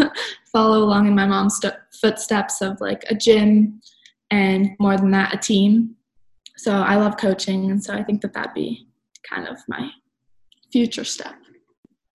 [0.50, 3.82] follow along in my mom's st- footsteps of like a gym
[4.30, 5.94] and more than that, a team.
[6.56, 8.88] So I love coaching, and so I think that that'd be
[9.28, 9.90] kind of my
[10.72, 11.34] future step.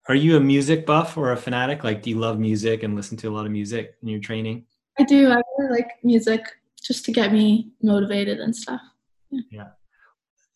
[0.08, 1.84] Are you a music buff or a fanatic?
[1.84, 4.64] Like, do you love music and listen to a lot of music in your training?
[4.98, 5.30] I do.
[5.30, 6.44] I really like music.
[6.82, 8.80] just to get me motivated and stuff.
[9.30, 9.40] Yeah.
[9.52, 9.68] yeah.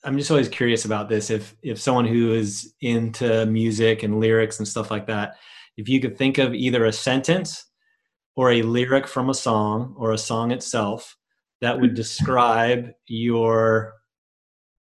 [0.05, 1.31] I'm just always curious about this.
[1.31, 5.37] If if someone who is into music and lyrics and stuff like that,
[5.77, 7.65] if you could think of either a sentence
[8.37, 11.17] or a lyric from a song or a song itself
[11.61, 11.97] that would mm.
[11.97, 13.95] describe your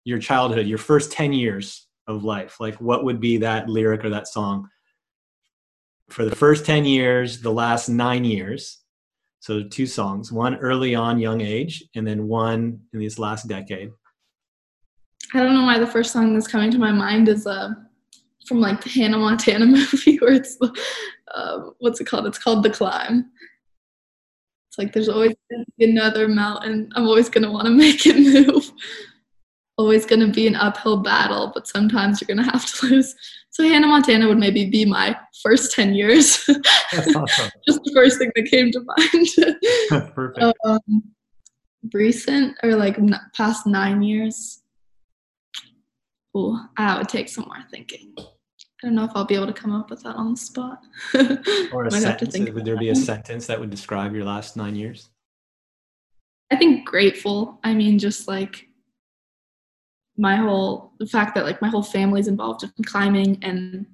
[0.05, 4.09] your childhood, your first 10 years of life, like what would be that lyric or
[4.09, 4.67] that song
[6.09, 8.79] for the first 10 years, the last 9 years?
[9.39, 13.91] So two songs, one early on young age and then one in this last decade.
[15.33, 17.71] I don't know why the first song that's coming to my mind is uh,
[18.45, 20.57] from like the Hannah Montana movie where it's
[21.33, 22.27] uh, what's it called?
[22.27, 23.31] It's called The Climb.
[24.67, 25.35] It's like there's always
[25.79, 26.91] another mountain.
[26.95, 28.71] I'm always gonna want to make it move.
[29.77, 33.15] always gonna be an uphill battle, but sometimes you're gonna have to lose.
[33.49, 36.47] So Hannah Montana would maybe be my first ten years.
[37.15, 37.49] Awesome.
[37.67, 40.13] Just the first thing that came to mind.
[40.13, 40.55] Perfect.
[40.63, 41.03] Um,
[41.91, 42.99] recent or like
[43.33, 44.62] past nine years.
[46.35, 48.13] Oh, I would take some more thinking.
[48.17, 50.81] I don't know if I'll be able to come up with that on the spot.
[51.71, 52.37] or a sentence.
[52.37, 55.09] Would there be a sentence that would describe your last nine years?
[56.51, 57.59] I think grateful.
[57.63, 58.67] I mean, just like
[60.17, 63.85] my whole the fact that like my whole family's involved in climbing and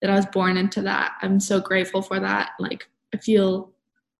[0.00, 1.14] that I was born into that.
[1.22, 2.50] I'm so grateful for that.
[2.58, 3.72] Like I feel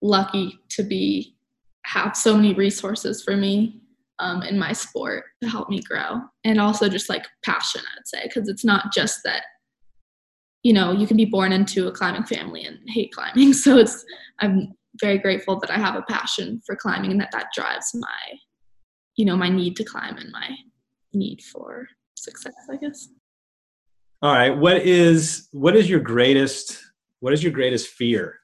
[0.02, 1.36] lucky to be
[1.84, 3.80] have so many resources for me
[4.18, 6.20] um, in my sport to help me grow.
[6.44, 9.42] And also just like passion i'd say because it's not just that
[10.62, 13.52] you know you can be born into a climbing family and hate climbing.
[13.64, 14.04] So it's
[14.40, 18.38] i'm very grateful that i have a passion for climbing and that that drives my
[19.16, 20.50] you know my need to climb and my
[21.12, 23.08] need for success i guess.
[24.20, 24.50] All right.
[24.50, 26.82] What is what is your greatest
[27.20, 28.38] what is your greatest fear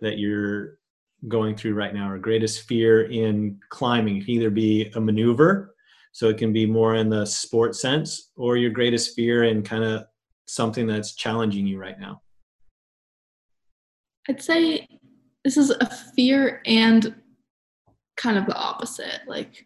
[0.00, 0.77] that you're
[1.26, 2.10] going through right now.
[2.10, 5.74] Or greatest fear in climbing can either be a maneuver
[6.12, 9.84] so it can be more in the sport sense or your greatest fear in kind
[9.84, 10.04] of
[10.46, 12.22] something that's challenging you right now.
[14.28, 14.86] I'd say
[15.44, 17.14] this is a fear and
[18.16, 19.64] kind of the opposite like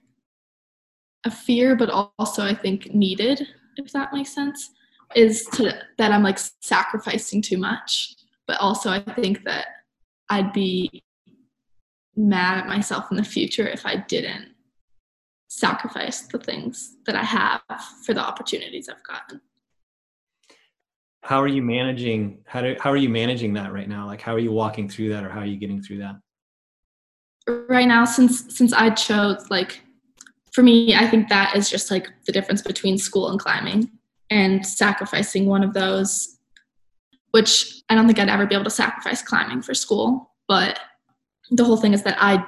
[1.25, 4.71] a fear but also i think needed if that makes sense
[5.17, 8.15] is to that i'm like sacrificing too much
[8.47, 9.67] but also i think that
[10.31, 11.03] i'd be
[12.17, 14.49] mad at myself in the future if I didn't
[15.49, 17.61] sacrifice the things that I have
[18.05, 19.41] for the opportunities I've gotten.
[21.23, 24.07] How are you managing how do how are you managing that right now?
[24.07, 26.17] Like how are you walking through that or how are you getting through that?
[27.69, 29.83] Right now since since I chose like
[30.53, 33.91] for me I think that is just like the difference between school and climbing
[34.31, 36.39] and sacrificing one of those
[37.33, 40.79] which I don't think I'd ever be able to sacrifice climbing for school, but
[41.51, 42.45] the whole thing is that I,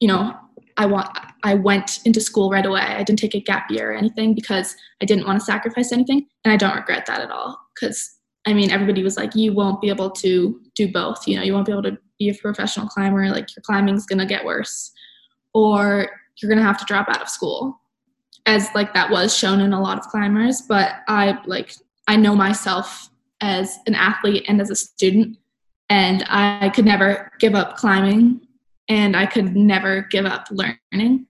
[0.00, 0.34] you know,
[0.76, 1.08] I want
[1.42, 2.80] I went into school right away.
[2.80, 6.26] I didn't take a gap year or anything because I didn't want to sacrifice anything,
[6.44, 7.58] and I don't regret that at all.
[7.74, 11.26] Because I mean, everybody was like, "You won't be able to do both.
[11.26, 13.28] You know, you won't be able to be a professional climber.
[13.28, 14.92] Like your climbing's gonna get worse,
[15.52, 17.80] or you're gonna have to drop out of school."
[18.46, 21.74] As like that was shown in a lot of climbers, but I like
[22.06, 25.36] I know myself as an athlete and as a student,
[25.90, 28.40] and I could never give up climbing
[28.88, 31.26] and I could never give up learning.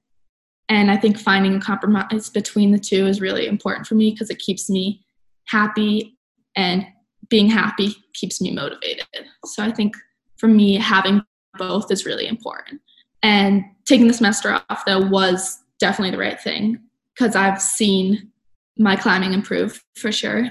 [0.69, 4.31] And I think finding a compromise between the two is really important for me because
[4.31, 5.05] it keeps me
[5.47, 6.19] happy
[6.57, 6.87] and
[7.31, 9.07] being happy keeps me motivated.
[9.47, 9.95] So I think
[10.37, 11.23] for me, having
[11.57, 12.81] both is really important.
[13.23, 16.79] And taking the semester off, though, was definitely the right thing
[17.15, 18.31] because I've seen
[18.79, 20.51] my climbing improve for sure.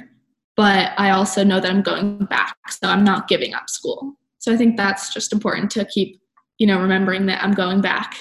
[0.57, 4.13] But I also know that I'm going back, so I'm not giving up school.
[4.39, 6.19] So I think that's just important to keep
[6.57, 8.17] you know, remembering that I'm going back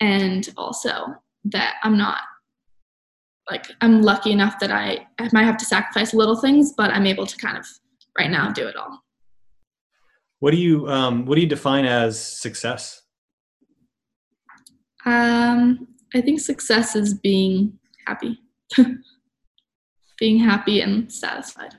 [0.00, 1.14] and also
[1.44, 2.18] that I'm not
[3.50, 7.06] like I'm lucky enough that I, I might have to sacrifice little things, but I'm
[7.06, 7.66] able to kind of
[8.18, 9.02] right now do it all.
[10.40, 13.02] What do you um, what do you define as success?
[15.06, 18.38] Um, I think success is being happy,
[20.18, 21.74] being happy and satisfied.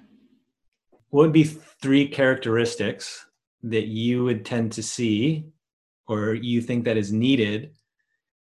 [1.09, 3.25] What would be three characteristics
[3.63, 5.45] that you would tend to see
[6.07, 7.71] or you think that is needed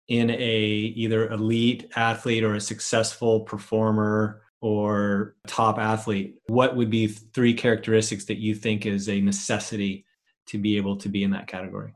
[0.09, 7.07] in a either elite athlete or a successful performer or top athlete what would be
[7.07, 10.05] three characteristics that you think is a necessity
[10.47, 11.95] to be able to be in that category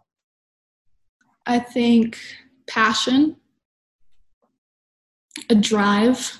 [1.47, 2.19] i think
[2.67, 3.37] passion
[5.51, 6.39] a drive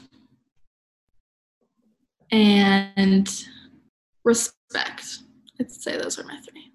[2.31, 3.45] and
[4.25, 5.19] respect
[5.61, 6.69] i'd say those are my three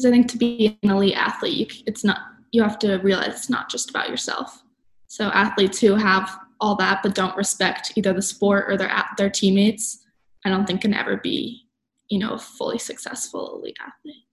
[0.00, 2.20] because I think to be an elite athlete, you, it's not
[2.52, 4.62] you have to realize it's not just about yourself.
[5.08, 9.28] So athletes who have all that but don't respect either the sport or their their
[9.28, 10.04] teammates,
[10.44, 11.66] I don't think can ever be,
[12.08, 14.24] you know, a fully successful elite athlete.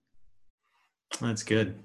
[1.20, 1.84] That's good.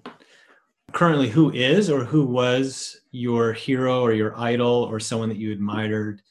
[0.93, 5.51] Currently, who is or who was your hero or your idol or someone that you
[5.51, 6.23] admired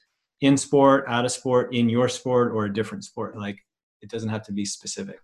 [0.42, 3.38] in sport, out of sport, in your sport, or a different sport?
[3.38, 3.58] Like,
[4.02, 5.20] it doesn't have to be specific.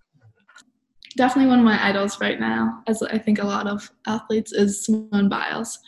[1.16, 4.86] Definitely one of my idols right now, as I think a lot of athletes, is
[4.86, 5.80] Simone Biles.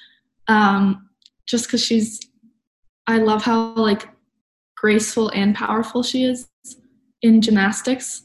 [0.48, 1.10] Um,
[1.46, 2.20] just because she's,
[3.06, 4.08] I love how like
[4.76, 6.48] graceful and powerful she is
[7.22, 8.24] in gymnastics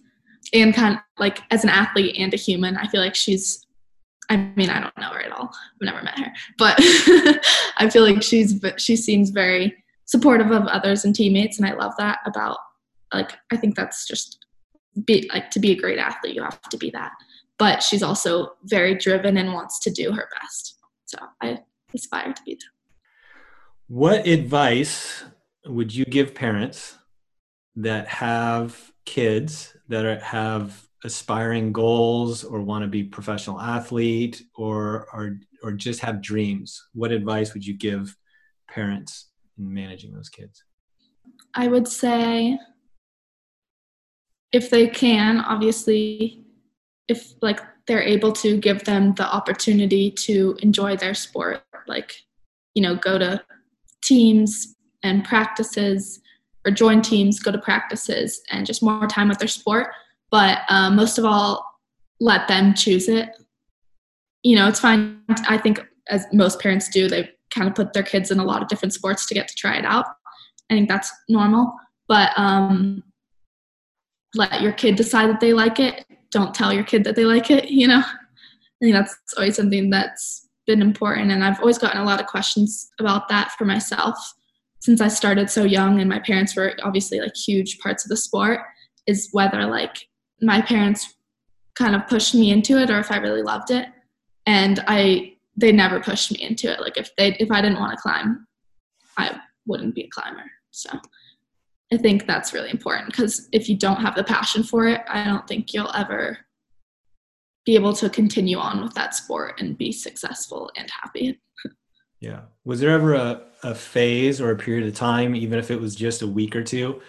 [0.53, 3.67] and kind of like as an athlete and a human i feel like she's
[4.31, 6.77] i mean i don't know her at all i've never met her but
[7.77, 11.93] i feel like she's she seems very supportive of others and teammates and i love
[11.99, 12.59] that about
[13.13, 14.45] like i think that's just
[15.05, 17.13] be like to be a great athlete you have to be that.
[17.59, 20.79] But she's also very driven and wants to do her best.
[21.07, 21.59] So i
[21.95, 22.65] aspire to be that.
[23.87, 25.25] What advice
[25.67, 26.97] would you give parents
[27.77, 35.07] that have kids that are, have aspiring goals or want to be professional athlete or,
[35.13, 36.83] or or just have dreams?
[36.93, 38.17] What advice would you give
[38.69, 39.27] parents
[39.59, 40.65] in managing those kids
[41.55, 42.59] i would say
[44.53, 46.45] if they can obviously
[47.09, 52.15] if like they're able to give them the opportunity to enjoy their sport like
[52.75, 53.41] you know go to
[54.03, 56.21] teams and practices
[56.65, 59.89] or join teams, go to practices, and just more time with their sport.
[60.31, 61.65] But um, most of all,
[62.21, 63.29] let them choose it.
[64.43, 65.21] You know, it's fine.
[65.49, 68.63] I think as most parents do, they kind of put their kids in a lot
[68.63, 70.07] of different sports to get to try it out.
[70.71, 71.75] I think that's normal.
[72.09, 73.03] But um,
[74.35, 76.05] let your kid decide that they like it.
[76.31, 77.71] Don't tell your kid that they like it.
[77.71, 82.05] You know, I think that's always something that's been important, and I've always gotten a
[82.05, 84.17] lot of questions about that for myself
[84.85, 88.19] since I started so young and my parents were obviously like huge parts of the
[88.19, 88.61] sport
[89.07, 89.97] is whether like
[90.43, 91.15] my parents
[91.75, 93.89] kind of pushed me into it or if I really loved it.
[94.45, 96.81] And I they never pushed me into it.
[96.81, 98.47] Like if they if I didn't want to climb,
[99.17, 100.51] I wouldn't be a climber.
[100.71, 100.91] So
[101.93, 105.25] I think that's really important because if you don't have the passion for it, I
[105.25, 106.39] don't think you'll ever
[107.65, 111.41] be able to continue on with that sport and be successful and happy.
[112.21, 112.43] Yeah.
[112.65, 115.95] Was there ever a, a phase or a period of time, even if it was
[115.95, 117.03] just a week or two,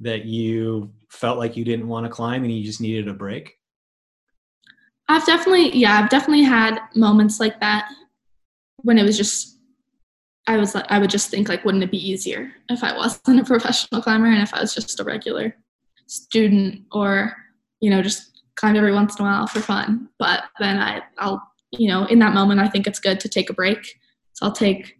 [0.00, 3.52] that you felt like you didn't want to climb and you just needed a break?
[5.08, 7.90] I've definitely, yeah, I've definitely had moments like that
[8.82, 9.58] when it was just,
[10.46, 13.40] I was like, I would just think like, wouldn't it be easier if I wasn't
[13.40, 15.54] a professional climber and if I was just a regular
[16.06, 17.34] student or,
[17.80, 20.08] you know, just climb every once in a while for fun.
[20.18, 21.42] But then I, I'll,
[21.72, 23.98] you know, in that moment, I think it's good to take a break
[24.34, 24.98] so I'll take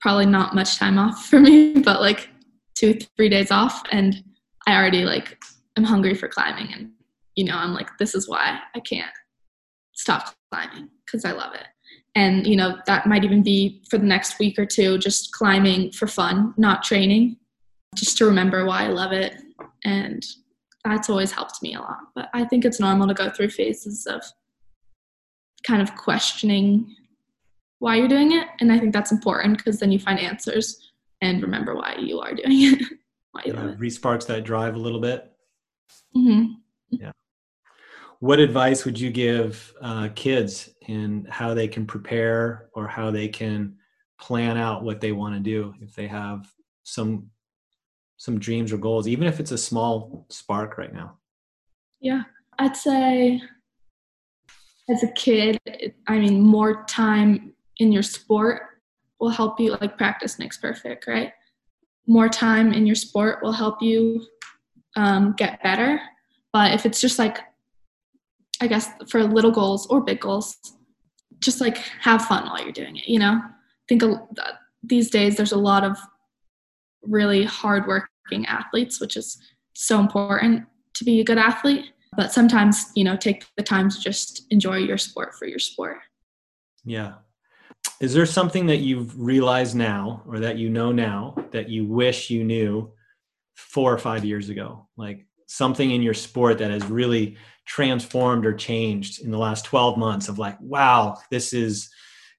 [0.00, 2.28] probably not much time off for me, but like
[2.74, 3.82] two, three days off.
[3.90, 4.22] And
[4.66, 5.38] I already like
[5.76, 6.72] am hungry for climbing.
[6.72, 6.90] And,
[7.36, 9.12] you know, I'm like, this is why I can't
[9.94, 11.66] stop climbing because I love it.
[12.14, 15.92] And, you know, that might even be for the next week or two, just climbing
[15.92, 17.36] for fun, not training,
[17.94, 19.36] just to remember why I love it.
[19.84, 20.24] And
[20.82, 21.98] that's always helped me a lot.
[22.14, 24.22] But I think it's normal to go through phases of
[25.66, 26.94] kind of questioning
[27.80, 28.46] why you're doing it.
[28.60, 32.34] And I think that's important because then you find answers and remember why you are
[32.34, 32.82] doing it.
[33.32, 33.78] why you yeah, love it.
[33.78, 35.30] Resparks that drive a little bit.
[36.16, 36.52] Mm-hmm.
[36.90, 37.12] Yeah.
[38.20, 43.28] What advice would you give uh, kids in how they can prepare or how they
[43.28, 43.76] can
[44.20, 46.50] plan out what they want to do if they have
[46.82, 47.30] some
[48.18, 51.18] some dreams or goals, even if it's a small spark right now?
[52.00, 52.22] Yeah,
[52.58, 53.42] I'd say
[54.88, 55.60] as a kid,
[56.06, 58.62] I mean, more time in your sport
[59.20, 61.32] will help you like practice makes perfect right
[62.06, 64.24] more time in your sport will help you
[64.96, 66.00] um, get better
[66.52, 67.38] but if it's just like
[68.60, 70.56] i guess for little goals or big goals
[71.40, 73.40] just like have fun while you're doing it you know?
[73.42, 74.16] I think uh,
[74.82, 75.96] these days there's a lot of
[77.02, 79.38] really hardworking athletes which is
[79.74, 84.00] so important to be a good athlete but sometimes you know take the time to
[84.00, 85.98] just enjoy your sport for your sport.
[86.84, 87.14] Yeah.
[88.00, 92.30] Is there something that you've realized now or that you know now that you wish
[92.30, 92.92] you knew
[93.54, 94.88] four or five years ago?
[94.96, 97.36] Like something in your sport that has really
[97.66, 101.90] transformed or changed in the last 12 months of like wow this is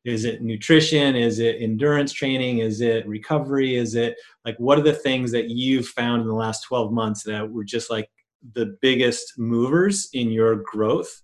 [0.07, 1.17] is it nutrition?
[1.17, 2.59] Is it endurance training?
[2.59, 3.75] Is it recovery?
[3.75, 4.15] Is it
[4.45, 7.65] like what are the things that you've found in the last 12 months that were
[7.65, 8.09] just like
[8.53, 11.23] the biggest movers in your growth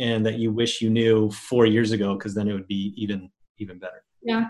[0.00, 3.30] and that you wish you knew four years ago because then it would be even
[3.58, 4.02] even better?
[4.22, 4.48] Yeah.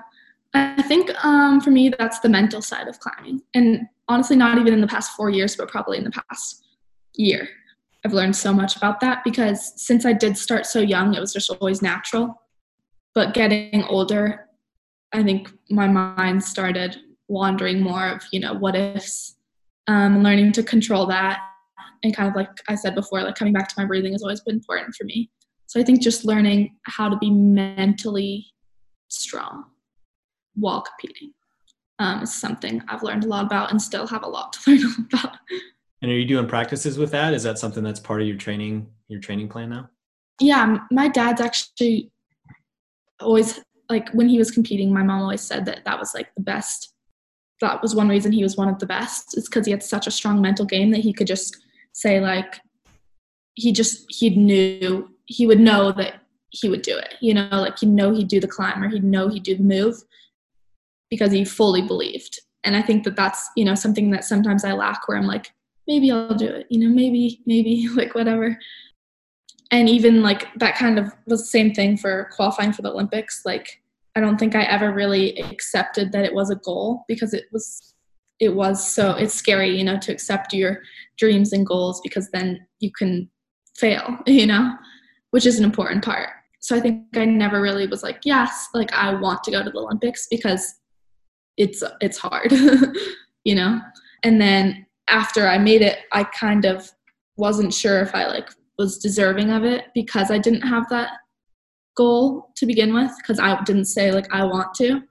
[0.54, 4.72] I think um, for me that's the mental side of climbing and honestly not even
[4.72, 6.64] in the past four years but probably in the past
[7.14, 7.46] year
[8.06, 11.32] i've learned so much about that because since i did start so young it was
[11.32, 12.40] just always natural.
[13.14, 14.46] But getting older
[15.12, 16.96] i think my mind started
[17.28, 19.34] wandering more of you know what ifs
[19.88, 21.40] um, and learning to control that.
[22.04, 24.40] And kind of like i said before like coming back to my breathing has always
[24.40, 25.28] been important for me.
[25.66, 28.46] So i think just learning how to be mentally
[29.08, 29.64] strong
[30.54, 31.32] while competing
[31.98, 35.08] um, is something i've learned a lot about and still have a lot to learn
[35.12, 35.38] about
[36.06, 37.34] and are you doing practices with that?
[37.34, 39.90] Is that something that's part of your training your training plan now?
[40.40, 42.12] Yeah my dad's actually
[43.18, 46.42] always like when he was competing my mom always said that that was like the
[46.42, 46.92] best.
[47.60, 50.06] That was one reason he was one of the best is because he had such
[50.06, 51.56] a strong mental game that he could just
[51.92, 52.60] say like
[53.54, 57.48] he just he knew he would know that he would do it you know?
[57.50, 59.96] Like he'd know he'd do the climb or he'd know he'd do the move
[61.10, 62.38] because he fully believed.
[62.62, 65.52] And i think that that's you know something that sometimes i lack where i'm like
[65.86, 68.58] maybe i'll do it you know maybe maybe like whatever
[69.72, 73.42] and even like that kind of was the same thing for qualifying for the olympics
[73.44, 73.80] like
[74.16, 77.92] I don't think I ever really accepted that it was a goal because it was
[78.40, 80.82] it was so it's scary, you know, to accept your
[81.18, 83.30] dreams and goals because then you can
[83.76, 84.74] fail, you know,
[85.30, 86.30] which is an important part.
[86.60, 89.70] So I think I never really was like, yes, like I want to go to
[89.70, 90.74] the Olympics because
[91.58, 92.52] it's it's hard,
[93.44, 93.80] you know.
[94.22, 96.90] And then after I made it, I kind of
[97.36, 98.48] wasn't sure if I like
[98.78, 101.10] was deserving of it because I didn't have that
[101.96, 105.02] goal to begin with because I didn't say like I want to,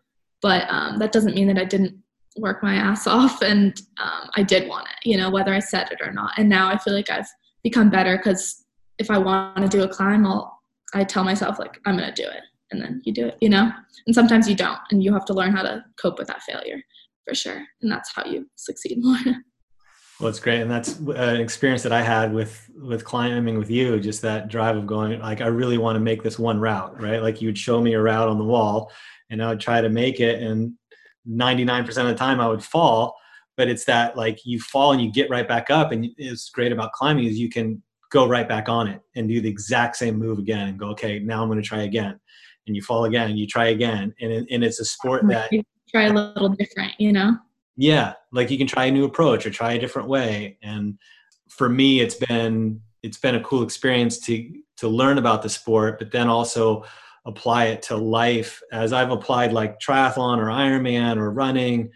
[0.41, 1.97] but um, that doesn't mean that I didn't
[2.37, 5.91] work my ass off and um, I did want it, you know, whether I said
[5.91, 6.33] it or not.
[6.37, 7.29] And now I feel like I've
[7.63, 8.65] become better because
[8.99, 10.55] if I want to do a climb, I'll
[10.93, 13.69] I tell myself like I'm gonna do it, and then you do it, you know.
[14.05, 16.81] And sometimes you don't, and you have to learn how to cope with that failure
[17.25, 19.17] for sure, and that's how you succeed more.
[20.20, 23.70] Well, it's great, and that's uh, an experience that I had with with climbing with
[23.70, 23.99] you.
[23.99, 27.22] Just that drive of going, like, I really want to make this one route, right?
[27.22, 28.91] Like, you would show me a route on the wall,
[29.30, 30.74] and I would try to make it, and
[31.26, 33.18] ninety nine percent of the time I would fall.
[33.57, 36.72] But it's that like you fall and you get right back up, and it's great
[36.72, 40.18] about climbing is you can go right back on it and do the exact same
[40.18, 42.18] move again, and go, okay, now I'm going to try again,
[42.68, 45.51] and you fall again, and you try again, and and it's a sport that
[45.91, 47.38] try a little different, you know
[47.78, 50.97] yeah like you can try a new approach or try a different way and
[51.49, 55.99] for me it's been it's been a cool experience to to learn about the sport
[55.99, 56.84] but then also
[57.26, 61.89] apply it to life as i've applied like triathlon or ironman or running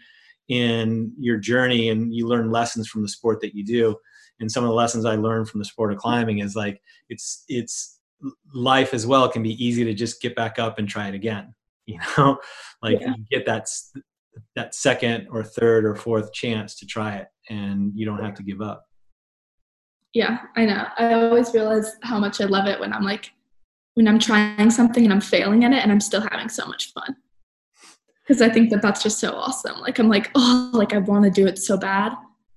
[0.48, 3.96] in your journey and you learn lessons from the sport that you do
[4.40, 7.44] and some of the lessons i learned from the sport of climbing is like it's
[7.48, 8.00] it's
[8.52, 11.54] life as well can be easy to just get back up and try it again
[11.86, 12.38] you know
[12.82, 13.14] like yeah.
[13.16, 13.66] you get that
[14.56, 18.42] that second or third or fourth chance to try it and you don't have to
[18.42, 18.86] give up.
[20.12, 20.86] Yeah i know.
[20.98, 23.32] I always realize how much i love it when i'm like
[23.94, 26.92] when i'm trying something and i'm failing at it and i'm still having so much
[26.92, 27.16] fun.
[28.22, 29.80] Because i think that that's just so awesome.
[29.80, 32.12] Like i'm like oh like i want to do it so bad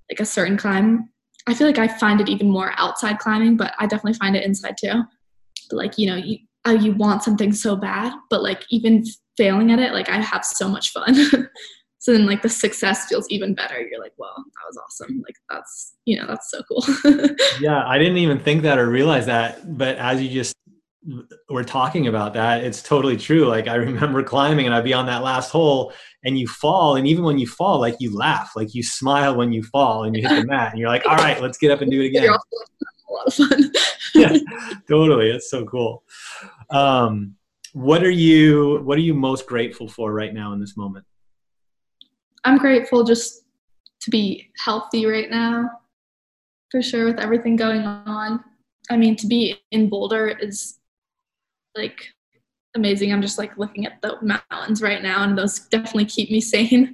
[0.09, 1.09] like a certain climb.
[1.47, 4.45] I feel like i find it even more outside climbing but i definitely find it
[4.45, 5.03] inside too.
[5.69, 9.03] But like you know you uh, you want something so bad but like even
[9.38, 11.15] failing at it, like I have so much fun.
[11.99, 13.79] so then like the success feels even better.
[13.79, 15.23] You're like, well, that was awesome.
[15.25, 16.84] Like that's, you know, that's so cool.
[17.61, 17.88] yeah.
[17.88, 19.77] I didn't even think that or realize that.
[19.77, 20.53] But as you just
[21.49, 23.45] were talking about that, it's totally true.
[23.45, 26.95] Like I remember climbing and I'd be on that last hole and you fall.
[26.95, 30.15] And even when you fall, like you laugh, like you smile when you fall and
[30.15, 32.07] you hit the mat and you're like, all right, let's get up and do it
[32.07, 32.29] again.
[32.29, 33.71] a lot of fun.
[34.15, 34.38] yeah,
[34.88, 35.31] totally.
[35.31, 36.03] It's so cool.
[36.69, 37.36] Um,
[37.74, 41.05] what are you what are you most grateful for right now in this moment?
[42.45, 43.43] I'm grateful just
[44.01, 45.69] to be healthy right now
[46.69, 48.43] for sure with everything going on.
[48.89, 50.80] I mean to be in boulder is
[51.76, 52.05] like
[52.76, 53.11] amazing.
[53.11, 56.93] I'm just like looking at the mountains right now and those definitely keep me sane.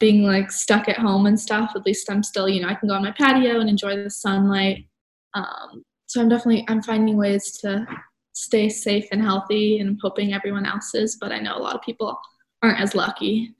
[0.00, 2.88] Being like stuck at home and stuff at least i'm still you know i can
[2.88, 4.86] go on my patio and enjoy the sunlight.
[5.34, 7.86] Um, so i'm definitely i'm finding ways to
[8.34, 11.82] stay safe and healthy and hoping everyone else is, but I know a lot of
[11.82, 12.18] people
[12.62, 13.54] aren't as lucky.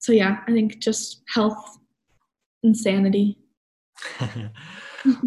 [0.00, 1.78] So yeah, I think just health
[2.62, 3.38] and sanity.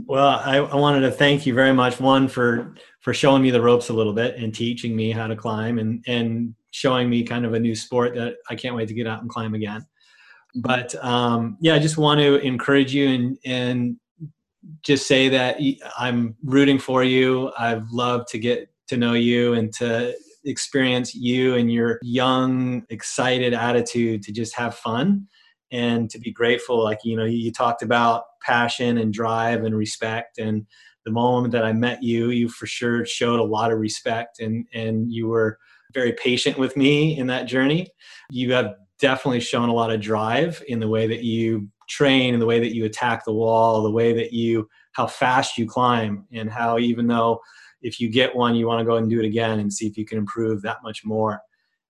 [0.06, 2.00] well, I, I, wanted to thank you very much.
[2.00, 5.36] One for for showing me the ropes a little bit and teaching me how to
[5.36, 8.94] climb and and showing me kind of a new sport that I can't wait to
[8.94, 9.86] get out and climb again.
[10.56, 13.98] But um, yeah, I just want to encourage you and and
[14.84, 15.58] just say that
[15.98, 17.52] I'm rooting for you.
[17.58, 20.14] I've loved to get to know you and to
[20.44, 25.26] experience you and your young, excited attitude to just have fun
[25.72, 26.84] and to be grateful.
[26.84, 30.40] Like, you know, you talked about passion and drive and respect.
[30.40, 30.66] And
[31.06, 34.68] the moment that I met you, you for sure showed a lot of respect and,
[34.74, 35.58] and you were
[35.94, 37.88] very patient with me in that journey.
[38.30, 42.42] You have definitely shown a lot of drive in the way that you train, in
[42.42, 46.26] the way that you attack the wall, the way that you, how fast you climb,
[46.34, 47.40] and how even though
[47.82, 49.98] if you get one, you want to go and do it again and see if
[49.98, 51.42] you can improve that much more.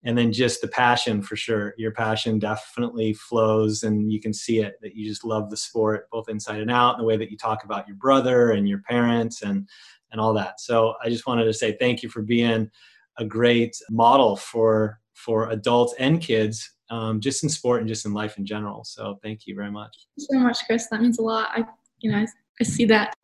[0.04, 1.74] And then just the passion for sure.
[1.76, 6.08] Your passion definitely flows and you can see it that you just love the sport
[6.10, 8.78] both inside and out, and the way that you talk about your brother and your
[8.80, 9.68] parents and
[10.12, 10.60] and all that.
[10.60, 12.70] So I just wanted to say thank you for being
[13.18, 18.12] a great model for for adults and kids, um, just in sport and just in
[18.12, 18.84] life in general.
[18.84, 19.92] So thank you very much.
[20.16, 20.86] Thank you so much, Chris.
[20.90, 21.48] That means a lot.
[21.52, 21.64] I
[21.98, 22.26] you know I,
[22.60, 23.14] I see that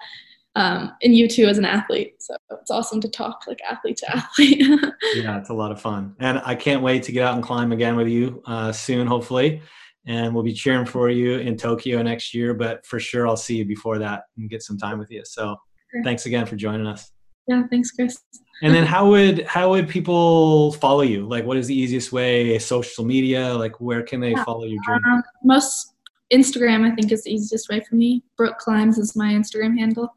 [0.57, 2.15] um, and you too as an athlete.
[2.21, 4.61] So it's awesome to talk like athlete to athlete.
[5.15, 7.73] yeah, it's a lot of fun, and I can't wait to get out and climb
[7.73, 9.63] again with you uh, soon, hopefully.
[10.07, 13.57] And we'll be cheering for you in Tokyo next year, but for sure I'll see
[13.57, 15.23] you before that and get some time with you.
[15.25, 15.57] So
[16.03, 17.11] thanks again for joining us.
[17.49, 18.21] Yeah, thanks, Chris.
[18.63, 21.27] and then how would how would people follow you?
[21.27, 22.59] Like, what is the easiest way?
[22.59, 23.55] Social media?
[23.55, 24.45] Like, where can they yeah.
[24.45, 25.03] follow your journey?
[25.11, 25.95] Um, most
[26.33, 28.23] Instagram, I think, is the easiest way for me.
[28.37, 30.15] Brooke Climbs is my Instagram handle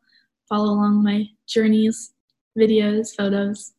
[0.47, 2.13] follow along my journeys,
[2.57, 3.73] videos, photos.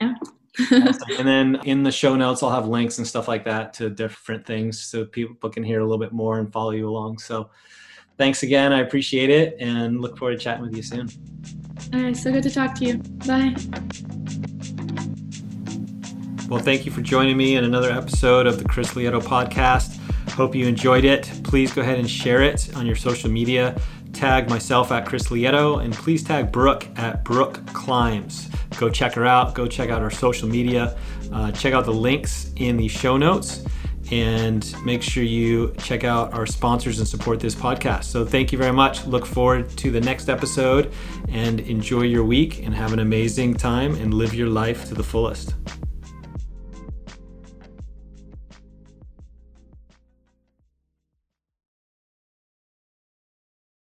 [0.00, 0.14] Yeah.
[0.72, 0.98] awesome.
[1.18, 4.46] And then in the show notes, I'll have links and stuff like that to different
[4.46, 7.18] things so people can hear a little bit more and follow you along.
[7.18, 7.50] So
[8.18, 8.72] thanks again.
[8.72, 11.08] I appreciate it and look forward to chatting with you soon.
[11.94, 12.16] All right.
[12.16, 12.98] So good to talk to you.
[13.26, 13.54] Bye.
[16.48, 19.98] Well, thank you for joining me in another episode of the Chris Lieto podcast.
[20.32, 21.30] Hope you enjoyed it.
[21.44, 23.80] Please go ahead and share it on your social media
[24.12, 28.48] tag myself at Chris Lieto and please tag Brooke at Brooke Climbs.
[28.78, 29.54] Go check her out.
[29.54, 30.96] Go check out our social media.
[31.32, 33.64] Uh, check out the links in the show notes
[34.10, 38.04] and make sure you check out our sponsors and support this podcast.
[38.04, 39.06] So, thank you very much.
[39.06, 40.92] Look forward to the next episode
[41.28, 45.04] and enjoy your week and have an amazing time and live your life to the
[45.04, 45.54] fullest.